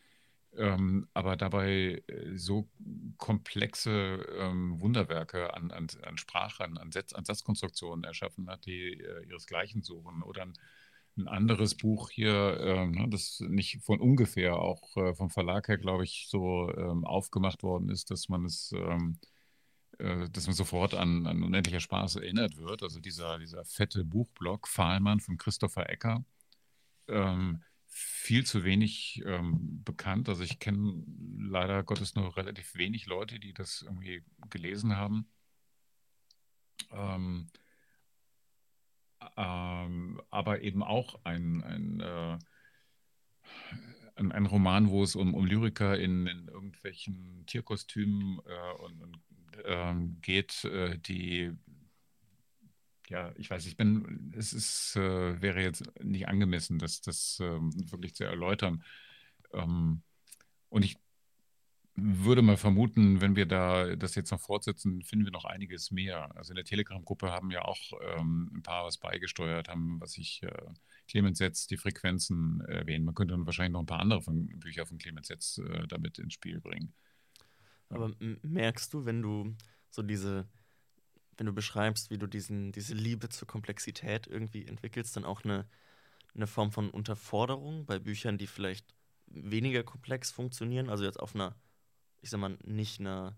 [0.56, 2.68] ähm, aber dabei äh, so
[3.16, 9.82] komplexe ähm, Wunderwerke an, an, an Sprache, an, Satz, an Satzkonstruktionen erschaffen hat, die ihresgleichen
[9.82, 10.22] suchen.
[10.22, 10.52] Oder ein,
[11.18, 16.04] ein anderes Buch hier, ähm, ne, das nicht von ungefähr auch vom Verlag her, glaube
[16.04, 19.18] ich, so ähm, aufgemacht worden ist, dass man es ähm,
[19.98, 22.82] äh, dass man sofort an, an Unendlicher Spaß erinnert wird.
[22.82, 26.24] Also dieser, dieser fette Buchblock Fahlmann von Christopher Ecker.
[27.08, 27.62] Ähm,
[27.98, 30.28] viel zu wenig ähm, bekannt.
[30.28, 31.02] Also ich kenne
[31.38, 35.30] leider Gottes nur relativ wenig Leute, die das irgendwie gelesen haben.
[36.92, 37.48] Ähm,
[39.38, 42.38] ähm, aber eben auch ein, ein, äh,
[44.16, 49.20] ein, ein, Roman, wo es um, um Lyriker in, in irgendwelchen Tierkostümen äh, und, und
[49.64, 51.52] ähm, geht, äh, die
[53.08, 57.72] ja, ich weiß, ich bin, es ist, äh, wäre jetzt nicht angemessen, das, das ähm,
[57.90, 58.82] wirklich zu erläutern.
[59.52, 60.02] Ähm,
[60.68, 60.96] und ich
[61.96, 66.36] würde mal vermuten, wenn wir da das jetzt noch fortsetzen, finden wir noch einiges mehr.
[66.36, 70.42] Also in der Telegram-Gruppe haben ja auch ähm, ein paar was beigesteuert, haben, was ich
[70.42, 70.50] äh,
[71.08, 73.06] Clemens Setz die Frequenzen erwähnen.
[73.06, 76.18] Man könnte dann wahrscheinlich noch ein paar andere von, Bücher von Clemens Setz äh, damit
[76.18, 76.92] ins Spiel bringen.
[77.88, 79.56] Aber merkst du, wenn du
[79.90, 80.46] so diese,
[81.36, 85.66] wenn du beschreibst, wie du diesen, diese Liebe zur Komplexität irgendwie entwickelst, dann auch eine,
[86.34, 88.94] eine Form von Unterforderung bei Büchern, die vielleicht
[89.26, 91.54] weniger komplex funktionieren, also jetzt auf einer,
[92.20, 93.36] ich sag mal, nicht einer,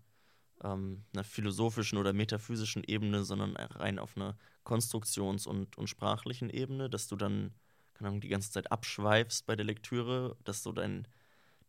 [0.63, 6.89] ähm, einer philosophischen oder metaphysischen Ebene, sondern rein auf einer Konstruktions- und, und sprachlichen Ebene,
[6.89, 7.53] dass du dann,
[7.93, 11.07] keine Ahnung, die ganze Zeit abschweifst bei der Lektüre, dass so dein,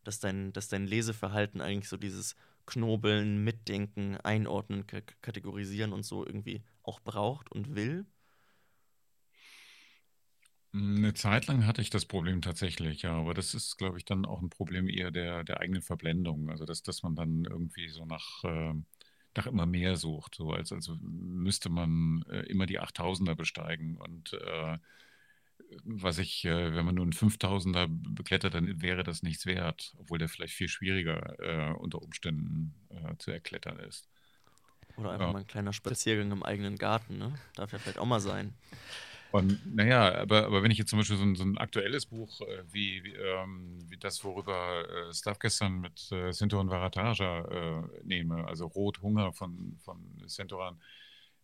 [0.03, 4.85] dass dein, dass dein Leseverhalten eigentlich so dieses Knobeln, Mitdenken, Einordnen,
[5.21, 8.05] Kategorisieren und so irgendwie auch braucht und will?
[10.73, 14.25] Eine Zeit lang hatte ich das Problem tatsächlich, ja, aber das ist, glaube ich, dann
[14.25, 16.49] auch ein Problem eher der, der eigenen Verblendung.
[16.49, 18.73] Also, dass, dass man dann irgendwie so nach, äh,
[19.35, 24.31] nach immer mehr sucht, so als, als müsste man äh, immer die 8000er besteigen und
[24.33, 24.77] äh,
[25.85, 30.17] was ich, äh, wenn man nur einen 5000er beklettert, dann wäre das nichts wert, obwohl
[30.19, 34.09] der vielleicht viel schwieriger äh, unter Umständen äh, zu erklettern ist.
[34.95, 35.33] Oder einfach Ja.
[35.33, 37.39] mal ein kleiner Spaziergang im eigenen Garten, ne?
[37.55, 38.53] Darf ja vielleicht auch mal sein.
[39.31, 42.41] Und naja, aber, aber wenn ich jetzt zum Beispiel so ein, so ein aktuelles Buch
[42.41, 47.83] äh, wie, wie, ähm, wie das, worüber äh, Stav gestern mit äh, Sintoran Varataja äh,
[48.03, 50.81] nehme, also Rot Hunger von, von Sintoran,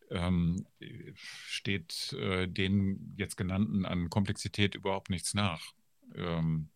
[0.09, 0.65] ähm,
[1.13, 5.73] steht äh, den jetzt genannten an Komplexität überhaupt nichts nach.
[6.15, 6.69] Ähm,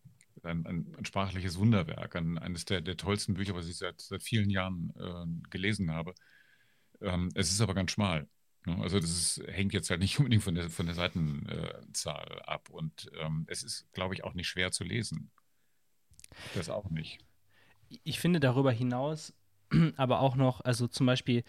[0.43, 4.23] ein, ein, ein sprachliches Wunderwerk, ein, eines der, der tollsten Bücher, was ich seit, seit
[4.23, 6.13] vielen Jahren äh, gelesen habe.
[6.99, 8.27] Ähm, es ist aber ganz schmal.
[8.65, 8.77] Ne?
[8.81, 12.69] Also das ist, hängt jetzt halt nicht unbedingt von der, von der Seitenzahl ab.
[12.69, 15.31] Und ähm, es ist, glaube ich, auch nicht schwer zu lesen.
[16.55, 17.19] Das auch nicht.
[18.03, 19.33] ich finde darüber hinaus
[19.97, 21.43] aber auch noch, also zum Beispiel,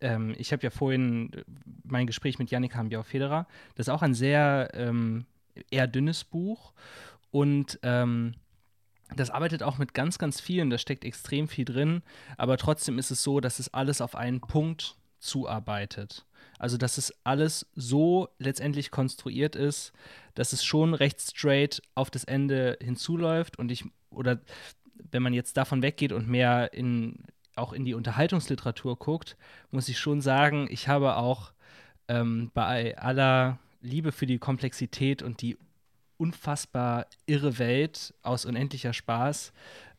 [0.00, 1.44] ähm, ich habe ja vorhin äh,
[1.84, 5.26] mein Gespräch mit Yannick Hambiau-Federer, das ist auch ein sehr ähm,
[5.70, 6.72] eher dünnes Buch
[7.30, 8.34] und ähm,
[9.14, 12.02] das arbeitet auch mit ganz, ganz vielen, da steckt extrem viel drin,
[12.36, 16.26] aber trotzdem ist es so, dass es alles auf einen Punkt zuarbeitet.
[16.58, 19.92] Also, dass es alles so letztendlich konstruiert ist,
[20.34, 24.40] dass es schon recht straight auf das Ende hinzuläuft und ich, oder
[25.10, 27.24] wenn man jetzt davon weggeht und mehr in,
[27.56, 29.36] auch in die Unterhaltungsliteratur guckt,
[29.70, 31.52] muss ich schon sagen, ich habe auch
[32.08, 35.56] ähm, bei aller Liebe für die Komplexität und die
[36.18, 39.52] unfassbar irre Welt aus unendlicher Spaß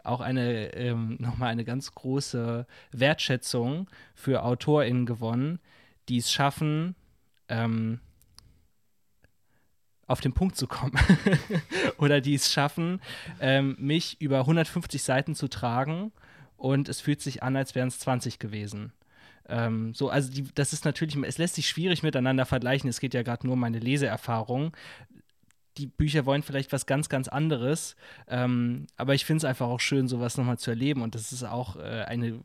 [0.08, 5.60] auch eine ähm, nochmal eine ganz große Wertschätzung für AutorInnen gewonnen,
[6.08, 6.96] die es schaffen,
[7.50, 8.00] ähm,
[10.08, 10.98] auf den Punkt zu kommen.
[11.98, 13.02] Oder die es schaffen,
[13.42, 16.14] ähm, mich über 150 Seiten zu tragen
[16.58, 18.92] und es fühlt sich an, als wären es 20 gewesen.
[19.48, 22.90] Ähm, so, also die, das ist natürlich, es lässt sich schwierig miteinander vergleichen.
[22.90, 24.76] Es geht ja gerade nur um meine Leseerfahrung.
[25.78, 27.96] Die Bücher wollen vielleicht was ganz, ganz anderes.
[28.28, 31.02] Ähm, aber ich finde es einfach auch schön, sowas nochmal zu erleben.
[31.02, 32.42] Und das ist auch äh, eine, äh,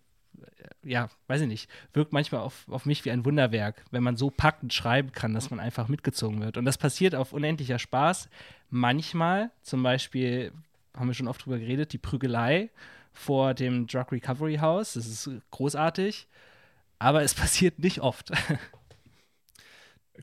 [0.85, 4.31] ja, weiß ich nicht, wirkt manchmal auf, auf mich wie ein Wunderwerk, wenn man so
[4.31, 6.57] packend schreiben kann, dass man einfach mitgezogen wird.
[6.57, 8.29] Und das passiert auf unendlicher Spaß.
[8.69, 10.53] Manchmal, zum Beispiel,
[10.95, 12.71] haben wir schon oft drüber geredet, die Prügelei
[13.13, 14.95] vor dem Drug Recovery House.
[14.95, 16.29] Das ist großartig.
[16.99, 18.33] Aber es passiert nicht oft.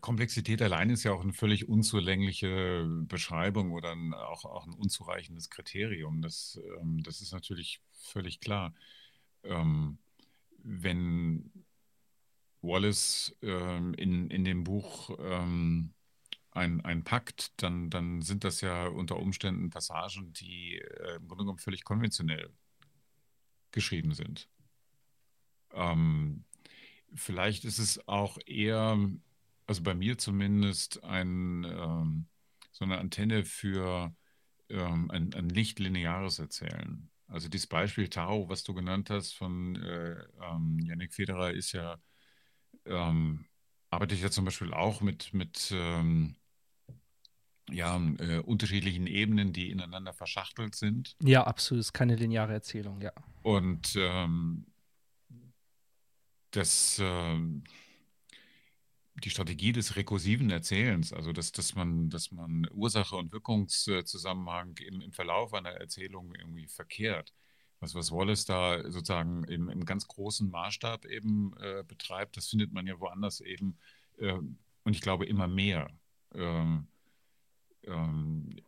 [0.01, 5.49] Komplexität allein ist ja auch eine völlig unzulängliche Beschreibung oder ein, auch, auch ein unzureichendes
[5.49, 6.21] Kriterium.
[6.21, 8.73] Das, ähm, das ist natürlich völlig klar.
[9.43, 9.97] Ähm,
[10.63, 11.51] wenn
[12.61, 15.93] Wallace ähm, in, in dem Buch ähm,
[16.51, 21.43] ein, ein packt, dann, dann sind das ja unter Umständen Passagen, die äh, im Grunde
[21.43, 22.51] genommen völlig konventionell
[23.71, 24.49] geschrieben sind.
[25.73, 26.45] Ähm,
[27.13, 28.97] vielleicht ist es auch eher
[29.69, 32.27] also bei mir zumindest ein, ähm,
[32.71, 34.15] so eine Antenne für
[34.67, 37.07] ähm, ein, ein nicht-lineares Erzählen.
[37.27, 42.01] Also dieses Beispiel Tao, was du genannt hast von äh, ähm, Yannick Federer, ist ja,
[42.85, 43.45] ähm,
[43.91, 46.35] arbeite ich ja zum Beispiel auch mit, mit ähm,
[47.71, 51.15] ja, äh, unterschiedlichen Ebenen, die ineinander verschachtelt sind.
[51.21, 51.81] Ja, absolut.
[51.81, 53.13] Ist keine lineare Erzählung, ja.
[53.43, 54.65] Und ähm,
[56.51, 57.63] das ähm,
[59.23, 65.01] die Strategie des rekursiven Erzählens, also dass, dass, man, dass man Ursache und Wirkungszusammenhang im,
[65.01, 67.33] im Verlauf einer Erzählung irgendwie verkehrt.
[67.79, 72.73] Was, was Wallace da sozusagen im, im ganz großen Maßstab eben äh, betreibt, das findet
[72.73, 73.77] man ja woanders eben
[74.17, 75.89] äh, und ich glaube immer mehr
[76.33, 76.87] ähm,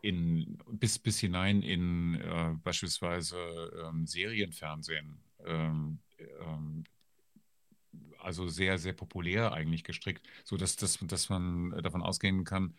[0.02, 3.38] in, bis, bis hinein in äh, beispielsweise
[3.86, 5.20] ähm, Serienfernsehen.
[5.46, 6.00] Ähm,
[6.40, 6.84] ähm,
[8.20, 12.76] also sehr, sehr populär eigentlich gestrickt, sodass dass, dass man davon ausgehen kann,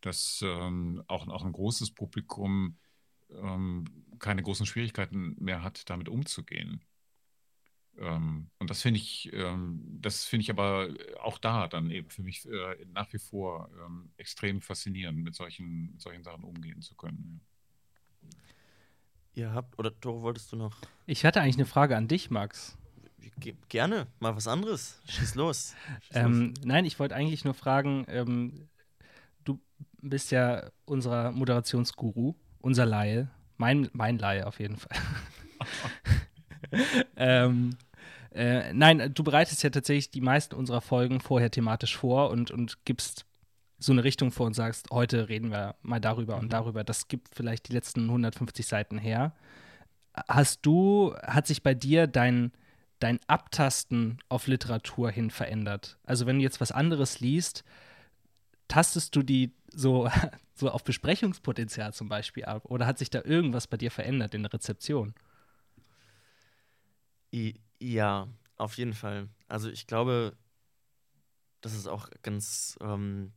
[0.00, 2.76] dass ähm, auch, auch ein großes Publikum
[3.30, 3.84] ähm,
[4.18, 6.84] keine großen Schwierigkeiten mehr hat, damit umzugehen.
[7.98, 10.88] Ähm, und das finde ich, ähm, das finde ich aber
[11.22, 15.92] auch da dann eben für mich äh, nach wie vor ähm, extrem faszinierend, mit solchen,
[15.92, 17.40] mit solchen Sachen umgehen zu können.
[19.34, 20.76] Ihr habt, oder Toro, wolltest du noch?
[21.06, 22.76] Ich hatte eigentlich eine Frage an dich, Max.
[23.38, 25.00] Ge gerne, mal was anderes.
[25.08, 25.74] Schieß los.
[26.02, 28.68] Schieß Ähm, nein, ich wollte eigentlich nur fragen, ähm,
[29.44, 29.60] du
[30.02, 34.96] bist ja unser Moderationsguru, unser Laie, mein, mein Laie auf jeden Fall.
[37.16, 37.76] ähm,
[38.34, 42.84] äh, nein, du bereitest ja tatsächlich die meisten unserer Folgen vorher thematisch vor und, und
[42.84, 43.26] gibst
[43.78, 46.82] so eine Richtung vor und sagst, heute reden wir mal darüber und darüber.
[46.84, 49.34] Das gibt vielleicht die letzten 150 Seiten her.
[50.28, 52.52] Hast du, hat sich bei dir dein,
[52.98, 55.98] dein Abtasten auf Literatur hin verändert?
[56.04, 57.64] Also wenn du jetzt was anderes liest,
[58.66, 60.08] tastest du die so,
[60.54, 62.64] so auf Besprechungspotenzial zum Beispiel ab?
[62.66, 65.14] Oder hat sich da irgendwas bei dir verändert in der Rezeption?
[67.80, 69.28] Ja, auf jeden Fall.
[69.48, 70.36] Also ich glaube,
[71.60, 73.32] das ist auch ganz ähm,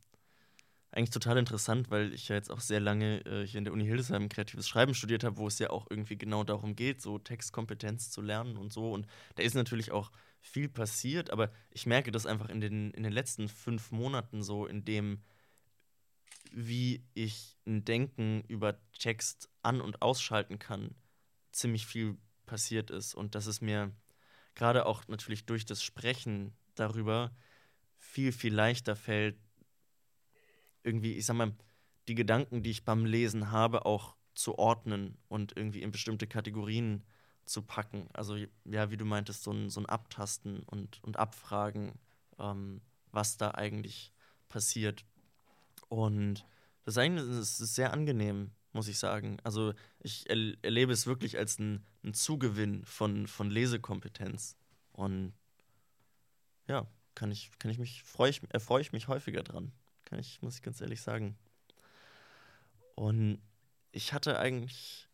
[0.90, 3.84] eigentlich total interessant, weil ich ja jetzt auch sehr lange äh, hier in der Uni
[3.84, 8.10] Hildesheim kreatives Schreiben studiert habe, wo es ja auch irgendwie genau darum geht, so Textkompetenz
[8.10, 8.92] zu lernen und so.
[8.92, 13.02] Und da ist natürlich auch viel passiert, aber ich merke das einfach in den, in
[13.02, 15.22] den letzten fünf Monaten so, in dem,
[16.52, 20.94] wie ich ein Denken über Text an- und ausschalten kann,
[21.52, 23.14] ziemlich viel passiert ist.
[23.14, 23.92] Und dass es mir
[24.58, 27.34] gerade auch natürlich durch das Sprechen darüber
[27.96, 29.38] viel, viel leichter fällt,
[30.82, 31.54] irgendwie, ich sag mal,
[32.08, 37.04] die Gedanken, die ich beim Lesen habe, auch zu ordnen und irgendwie in bestimmte Kategorien
[37.44, 38.08] zu packen.
[38.12, 41.98] Also, ja, wie du meintest, so ein, so ein Abtasten und, und Abfragen,
[42.38, 44.12] ähm, was da eigentlich
[44.48, 45.04] passiert.
[45.88, 46.46] Und
[46.84, 49.38] das ist eigentlich das ist sehr angenehm, muss ich sagen.
[49.44, 54.56] Also, ich er erlebe es wirklich als ein, ein Zugewinn von, von Lesekompetenz.
[54.92, 55.32] Und
[56.66, 59.72] ja, kann ich, kann ich mich, freue ich, erfreue ich mich häufiger dran.
[60.04, 61.36] Kann ich, muss ich ganz ehrlich sagen.
[62.94, 63.40] Und
[63.92, 65.08] ich hatte eigentlich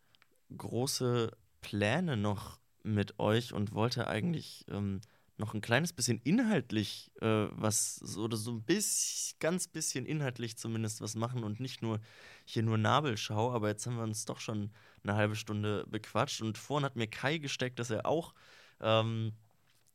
[0.57, 5.01] große Pläne noch mit euch und wollte eigentlich ähm,
[5.37, 11.01] noch ein kleines bisschen inhaltlich äh, was, oder so ein bisschen, ganz bisschen inhaltlich zumindest
[11.01, 12.01] was machen und nicht nur
[12.45, 14.71] hier nur Nabelschau, aber jetzt haben wir uns doch schon
[15.03, 18.35] eine halbe Stunde bequatscht und vorhin hat mir Kai gesteckt, dass er auch
[18.81, 19.33] ähm,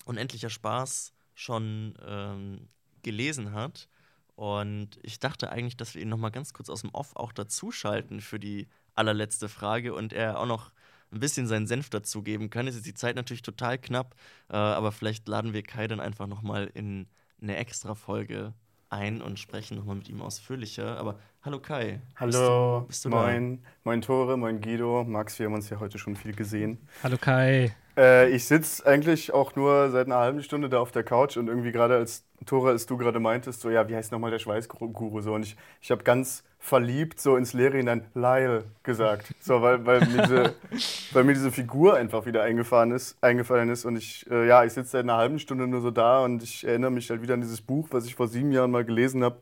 [0.05, 2.67] Unendlicher Spaß schon ähm,
[3.03, 3.87] gelesen hat.
[4.35, 7.33] Und ich dachte eigentlich, dass wir ihn noch mal ganz kurz aus dem Off auch
[7.33, 10.71] dazuschalten für die allerletzte Frage und er auch noch
[11.11, 12.67] ein bisschen seinen Senf dazugeben kann.
[12.67, 14.15] Es ist die Zeit natürlich total knapp,
[14.49, 17.07] äh, aber vielleicht laden wir Kai dann einfach noch mal in
[17.41, 18.53] eine extra Folge
[18.89, 20.97] ein und sprechen noch mal mit ihm ausführlicher.
[20.97, 22.01] Aber hallo Kai.
[22.15, 23.69] Hallo, bist du, bist du moin, da?
[23.83, 26.79] moin Tore, moin Guido, Max, wir haben uns ja heute schon viel gesehen.
[27.03, 27.75] Hallo Kai.
[27.99, 31.49] Äh, ich sitze eigentlich auch nur seit einer halben Stunde da auf der Couch und
[31.49, 35.19] irgendwie gerade als Tore, als du gerade meintest, so ja, wie heißt nochmal der Schweißguru
[35.19, 39.85] so und ich, ich habe ganz verliebt so ins Leere hinein Lyle gesagt, so weil,
[39.85, 40.55] weil, mir diese,
[41.13, 44.71] weil mir diese Figur einfach wieder eingefahren ist, eingefallen ist und ich äh, ja, ich
[44.71, 47.41] sitze seit einer halben Stunde nur so da und ich erinnere mich halt wieder an
[47.41, 49.39] dieses Buch, was ich vor sieben Jahren mal gelesen habe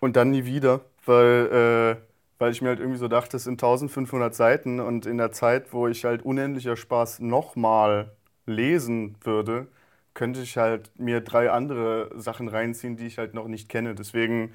[0.00, 3.54] und dann nie wieder, weil äh, weil ich mir halt irgendwie so dachte, es sind
[3.54, 8.12] 1500 Seiten und in der Zeit, wo ich halt unendlicher Spaß nochmal
[8.46, 9.68] lesen würde,
[10.14, 13.94] könnte ich halt mir drei andere Sachen reinziehen, die ich halt noch nicht kenne.
[13.94, 14.52] Deswegen,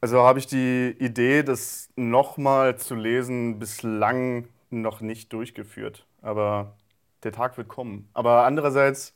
[0.00, 6.06] also habe ich die Idee, das nochmal zu lesen, bislang noch nicht durchgeführt.
[6.22, 6.76] Aber
[7.22, 8.08] der Tag wird kommen.
[8.14, 9.14] Aber andererseits,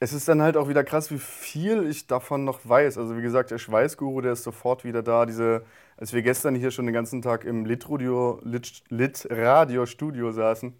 [0.00, 2.98] es ist dann halt auch wieder krass, wie viel ich davon noch weiß.
[2.98, 5.26] Also wie gesagt, der Schweißguru, der ist sofort wieder da.
[5.26, 5.64] Diese
[5.98, 9.28] als wir gestern hier schon den ganzen Tag im Lit-Radio Lit, Lit
[9.88, 10.72] Studio saßen,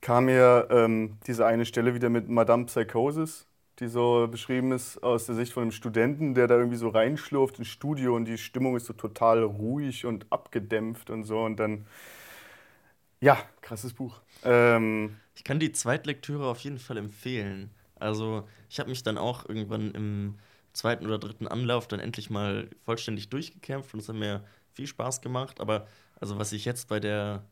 [0.00, 3.46] kam mir ähm, diese eine Stelle wieder mit Madame Psychosis,
[3.78, 7.58] die so beschrieben ist aus der Sicht von einem Studenten, der da irgendwie so reinschlurft
[7.58, 11.86] ins Studio und die Stimmung ist so total ruhig und abgedämpft und so und dann,
[13.20, 14.18] ja, krasses Buch.
[14.44, 17.70] Ähm, ich kann die Zweitlektüre auf jeden Fall empfehlen.
[18.00, 20.38] Also ich habe mich dann auch irgendwann im
[20.72, 25.20] zweiten oder dritten Anlauf dann endlich mal vollständig durchgekämpft und es hat mir viel Spaß
[25.22, 25.60] gemacht.
[25.60, 25.86] Aber
[26.20, 27.44] also was ich jetzt bei der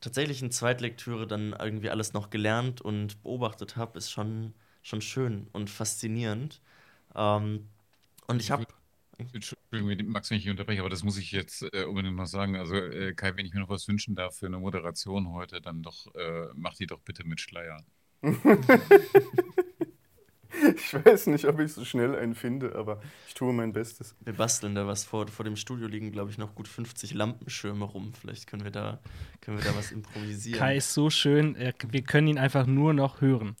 [0.00, 5.70] tatsächlichen Zweitlektüre dann irgendwie alles noch gelernt und beobachtet habe, ist schon, schon schön und
[5.70, 6.60] faszinierend.
[7.14, 7.68] Ähm,
[8.26, 8.66] und ich habe
[9.32, 12.56] Entschuldigung, Max, wenn ich unterbreche, aber das muss ich jetzt äh, unbedingt noch sagen.
[12.56, 15.82] Also, äh, Kai, wenn ich mir noch was wünschen darf für eine Moderation heute, dann
[15.82, 17.84] doch, äh, mach die doch bitte mit Schleier.
[20.76, 24.14] Ich weiß nicht, ob ich so schnell einen finde, aber ich tue mein Bestes.
[24.20, 25.26] Wir basteln da was vor.
[25.28, 28.12] Vor dem Studio liegen, glaube ich, noch gut 50 Lampenschirme rum.
[28.20, 29.00] Vielleicht können wir da,
[29.40, 30.58] können wir da was improvisieren.
[30.58, 33.56] Kai ist so schön, wir können ihn einfach nur noch hören.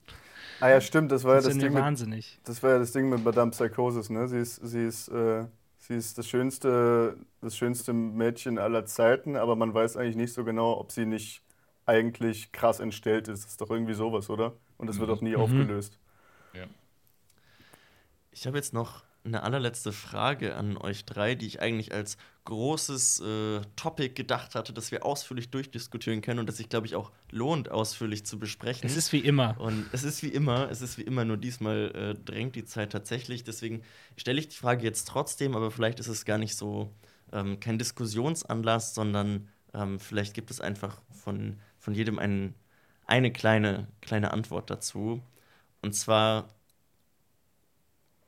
[0.60, 1.74] Ah ja, stimmt, das war das ja das Ding.
[1.74, 2.36] Wahnsinnig.
[2.38, 4.28] Mit, das war ja das Ding mit Madame Psychosis, ne?
[4.28, 5.46] Sie ist, sie ist, äh,
[5.78, 10.44] sie ist das schönste, das schönste Mädchen aller Zeiten, aber man weiß eigentlich nicht so
[10.44, 11.42] genau, ob sie nicht
[11.86, 13.44] eigentlich krass entstellt ist.
[13.44, 14.54] Das ist doch irgendwie sowas, oder?
[14.78, 15.42] Und das wird auch nie mhm.
[15.42, 15.98] aufgelöst.
[16.54, 16.64] Ja.
[18.30, 23.20] Ich habe jetzt noch eine allerletzte Frage an euch drei, die ich eigentlich als großes
[23.20, 27.12] äh, Topic gedacht hatte, das wir ausführlich durchdiskutieren können und das sich, glaube ich, auch
[27.30, 28.84] lohnt, ausführlich zu besprechen.
[28.84, 29.60] Es ist wie immer.
[29.60, 32.90] Und es ist wie immer, es ist wie immer, nur diesmal äh, drängt die Zeit
[32.90, 33.44] tatsächlich.
[33.44, 33.82] Deswegen
[34.16, 36.92] stelle ich die Frage jetzt trotzdem, aber vielleicht ist es gar nicht so
[37.32, 42.54] ähm, kein Diskussionsanlass, sondern ähm, vielleicht gibt es einfach von, von jedem ein,
[43.06, 45.20] eine kleine, kleine Antwort dazu.
[45.82, 46.48] Und zwar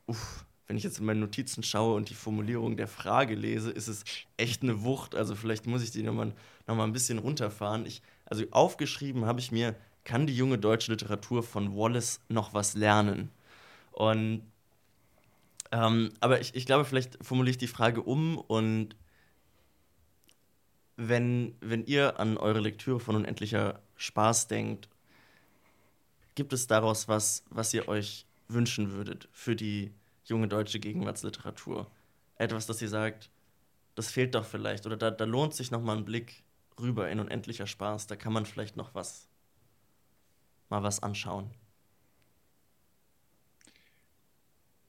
[0.07, 3.89] Uff, wenn ich jetzt in meine Notizen schaue und die Formulierung der Frage lese, ist
[3.89, 4.05] es
[4.37, 5.15] echt eine Wucht.
[5.15, 6.33] Also vielleicht muss ich die nochmal
[6.67, 7.87] noch mal ein bisschen runterfahren.
[7.87, 9.75] Ich, also aufgeschrieben habe ich mir,
[10.05, 13.31] kann die junge deutsche Literatur von Wallace noch was lernen?
[13.93, 14.43] Und
[15.73, 18.97] ähm, aber ich, ich glaube, vielleicht formuliere ich die Frage um und
[20.97, 24.89] wenn, wenn ihr an eure Lektüre von Unendlicher Spaß denkt,
[26.35, 29.93] gibt es daraus was, was ihr euch wünschen würdet für die
[30.25, 31.91] junge deutsche Gegenwartsliteratur?
[32.37, 33.31] Etwas, das ihr sagt,
[33.95, 36.43] das fehlt doch vielleicht oder da, da lohnt sich noch mal ein Blick
[36.81, 39.29] rüber in unendlicher Spaß, da kann man vielleicht noch was
[40.69, 41.51] mal was anschauen.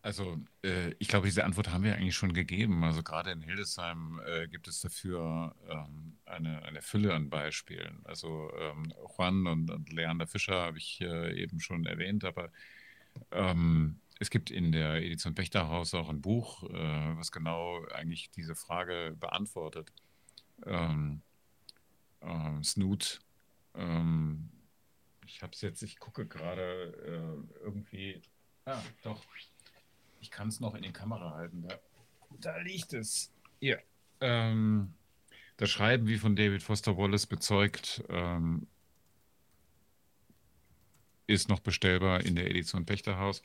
[0.06, 2.84] Also, äh, ich glaube, diese Antwort haben wir eigentlich schon gegeben.
[2.84, 8.01] Also gerade in Hildesheim äh, gibt es dafür ähm, eine, eine Fülle an Beispielen.
[8.03, 12.51] Also ähm, Juan und, und Leander Fischer habe ich äh, eben schon erwähnt, aber
[13.32, 18.53] ähm, es gibt in der Edition Bechterhaus auch ein Buch, äh, was genau eigentlich diese
[18.53, 19.91] Frage beantwortet.
[20.68, 21.24] Ähm,
[22.22, 23.22] ähm, Snoot,
[23.74, 24.51] ähm,
[25.26, 28.22] ich habe es jetzt, ich gucke gerade äh, irgendwie,
[28.66, 29.26] ah, doch,
[30.26, 31.67] ich kann es noch in die Kamera halten.
[31.67, 31.80] Da,
[32.41, 33.32] da liegt es.
[33.59, 33.80] Hier.
[34.21, 34.91] Ähm,
[35.57, 38.65] das Schreiben, wie von David Foster Wallace bezeugt, ähm,
[41.28, 43.43] ist noch bestellbar in der Edition Pechterhaus.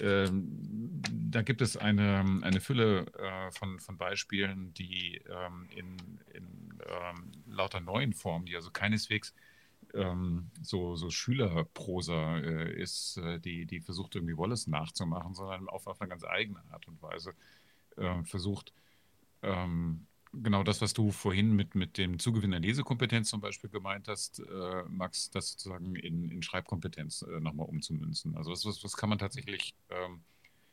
[0.00, 5.96] Ähm, da gibt es eine, eine Fülle äh, von, von Beispielen, die ähm, in,
[6.32, 9.34] in ähm, lauter neuen Formen, die also keineswegs
[9.96, 15.86] ähm, so, so Schülerprosa äh, ist, äh, die, die versucht irgendwie Wallace nachzumachen, sondern auf,
[15.86, 17.34] auf eine ganz eigene Art und Weise
[17.96, 18.72] äh, versucht,
[19.42, 24.08] ähm, genau das, was du vorhin mit, mit dem Zugewinn der Lesekompetenz zum Beispiel gemeint
[24.08, 28.36] hast, äh, Max, das sozusagen in, in Schreibkompetenz äh, nochmal umzumünzen.
[28.36, 30.22] Also das, das, das kann man tatsächlich ähm,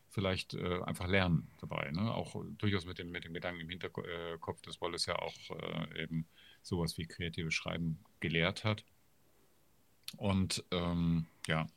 [0.10, 1.90] vielleicht äh, einfach lernen dabei.
[1.92, 2.14] Ne?
[2.14, 6.28] Auch durchaus mit dem, mit dem Gedanken im Hinterkopf, dass Wallace ja auch äh, eben
[6.62, 8.84] sowas wie kreatives Schreiben gelehrt hat.
[10.18, 11.68] Und ähm, ja,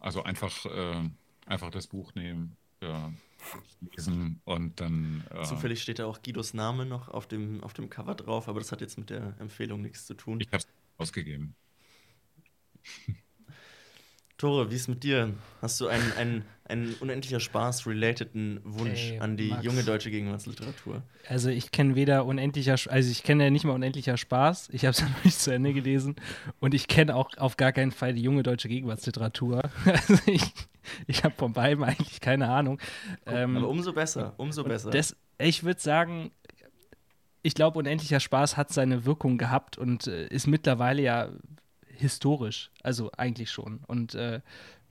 [0.00, 1.08] also einfach, äh,
[1.46, 3.12] einfach das Buch nehmen, ja,
[3.80, 5.24] lesen und dann.
[5.30, 8.60] Äh, Zufällig steht da auch Guidos Name noch auf dem, auf dem Cover drauf, aber
[8.60, 10.40] das hat jetzt mit der Empfehlung nichts zu tun.
[10.40, 11.54] Ich habe es ausgegeben.
[14.38, 15.32] Tore, wie ist mit dir?
[15.62, 19.64] Hast du einen, einen, einen unendlicher Spaß-relateden Wunsch Ey, an die Max.
[19.64, 21.02] junge deutsche Gegenwartsliteratur?
[21.26, 24.68] Also ich kenne weder unendlicher, also ich kenne ja nicht mal unendlicher Spaß.
[24.72, 26.16] Ich habe es ja noch nicht zu Ende gelesen
[26.60, 29.62] und ich kenne auch auf gar keinen Fall die junge deutsche Gegenwartsliteratur.
[29.86, 30.42] Also ich,
[31.06, 32.78] ich habe von beiden eigentlich keine Ahnung.
[33.24, 34.90] Ähm, Aber umso besser, umso besser.
[34.90, 36.30] Das, ich würde sagen,
[37.42, 41.30] ich glaube, unendlicher Spaß hat seine Wirkung gehabt und äh, ist mittlerweile ja
[41.98, 43.80] historisch, also eigentlich schon.
[43.86, 44.40] Und äh,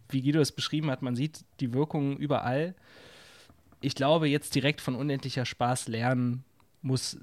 [0.10, 2.76] wie Guido es beschrieben hat, man sieht die Wirkungen überall.
[3.82, 6.44] Ich glaube, jetzt direkt von unendlicher Spaß lernen
[6.82, 7.18] muss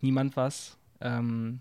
[0.00, 0.76] niemand was.
[1.00, 1.60] Ähm,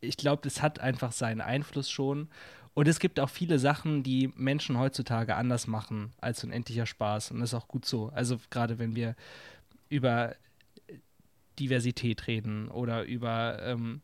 [0.00, 2.28] ich glaube, es hat einfach seinen Einfluss schon.
[2.72, 7.32] Und es gibt auch viele Sachen, die Menschen heutzutage anders machen als unendlicher Spaß.
[7.32, 8.10] Und das ist auch gut so.
[8.14, 9.16] Also gerade wenn wir
[9.88, 10.36] über
[11.58, 14.00] Diversität reden oder über ähm,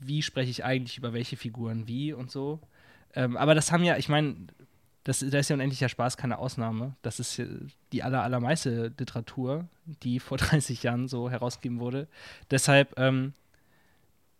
[0.00, 2.60] wie spreche ich eigentlich über welche Figuren wie und so.
[3.14, 4.36] Ähm, aber das haben ja, ich meine,
[5.04, 6.94] das, da ist ja unendlicher Spaß keine Ausnahme.
[7.02, 7.40] Das ist
[7.92, 9.68] die aller, allermeiste Literatur,
[10.02, 12.08] die vor 30 Jahren so herausgegeben wurde.
[12.50, 13.32] Deshalb, ähm,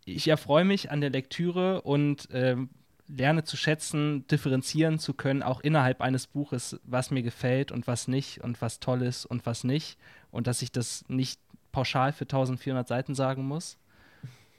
[0.05, 2.69] ich erfreue mich an der Lektüre und ähm,
[3.07, 8.07] lerne zu schätzen, differenzieren zu können, auch innerhalb eines Buches, was mir gefällt und was
[8.07, 9.97] nicht und was toll ist und was nicht.
[10.31, 11.39] Und dass ich das nicht
[11.71, 13.77] pauschal für 1400 Seiten sagen muss.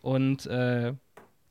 [0.02, 0.94] Und äh,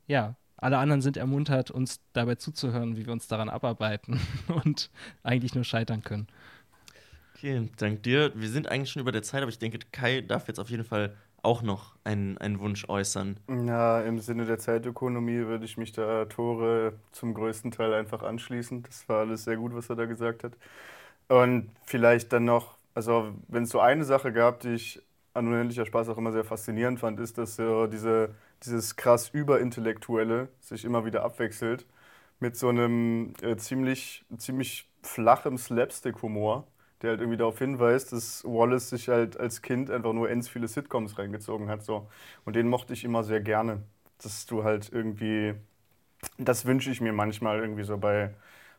[0.06, 4.20] ja, alle anderen sind ermuntert, uns dabei zuzuhören, wie wir uns daran abarbeiten
[4.64, 4.90] und
[5.24, 6.28] eigentlich nur scheitern können.
[7.34, 8.32] Okay, dank dir.
[8.34, 10.84] Wir sind eigentlich schon über der Zeit, aber ich denke, Kai darf jetzt auf jeden
[10.84, 13.38] Fall auch noch einen, einen Wunsch äußern.
[13.48, 18.82] Ja, im Sinne der Zeitökonomie würde ich mich da Tore zum größten Teil einfach anschließen.
[18.84, 20.56] Das war alles sehr gut, was er da gesagt hat.
[21.28, 25.02] Und vielleicht dann noch, also wenn es so eine Sache gab, die ich
[25.34, 30.48] an unendlicher Spaß auch immer sehr faszinierend fand, ist, dass so diese, dieses krass Überintellektuelle
[30.60, 31.86] sich immer wieder abwechselt
[32.40, 36.66] mit so einem äh, ziemlich, ziemlich flachem Slapstick-Humor,
[37.00, 40.68] der halt irgendwie darauf hinweist, dass Wallace sich halt als Kind einfach nur ends viele
[40.68, 41.82] Sitcoms reingezogen hat.
[41.84, 42.08] So.
[42.44, 43.82] Und den mochte ich immer sehr gerne.
[44.22, 45.54] Dass du halt irgendwie,
[46.38, 48.34] das wünsche ich mir manchmal irgendwie so bei,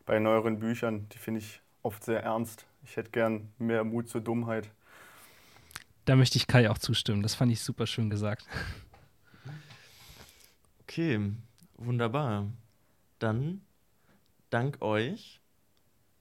[0.06, 1.08] bei neueren Büchern.
[1.12, 2.66] Die finde ich oft sehr ernst.
[2.84, 4.70] Ich hätte gern mehr Mut zur Dummheit.
[6.04, 7.22] Da möchte ich Kai auch zustimmen.
[7.22, 8.46] Das fand ich super schön gesagt.
[10.82, 11.32] Okay,
[11.76, 12.50] wunderbar.
[13.18, 13.62] Dann
[14.50, 15.40] dank euch.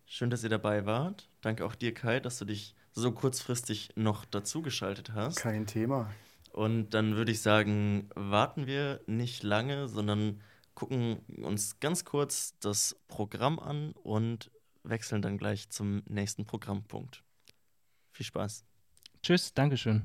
[0.06, 1.30] Schön, dass ihr dabei wart.
[1.42, 5.38] Danke auch dir, Kai, dass du dich so kurzfristig noch dazugeschaltet hast.
[5.38, 6.10] Kein Thema.
[6.52, 10.42] Und dann würde ich sagen, warten wir nicht lange, sondern
[10.76, 14.52] gucken uns ganz kurz das Programm an und
[14.84, 17.24] wechseln dann gleich zum nächsten Programmpunkt.
[18.12, 18.64] Viel Spaß.
[19.24, 20.04] Tschüss, Dankeschön.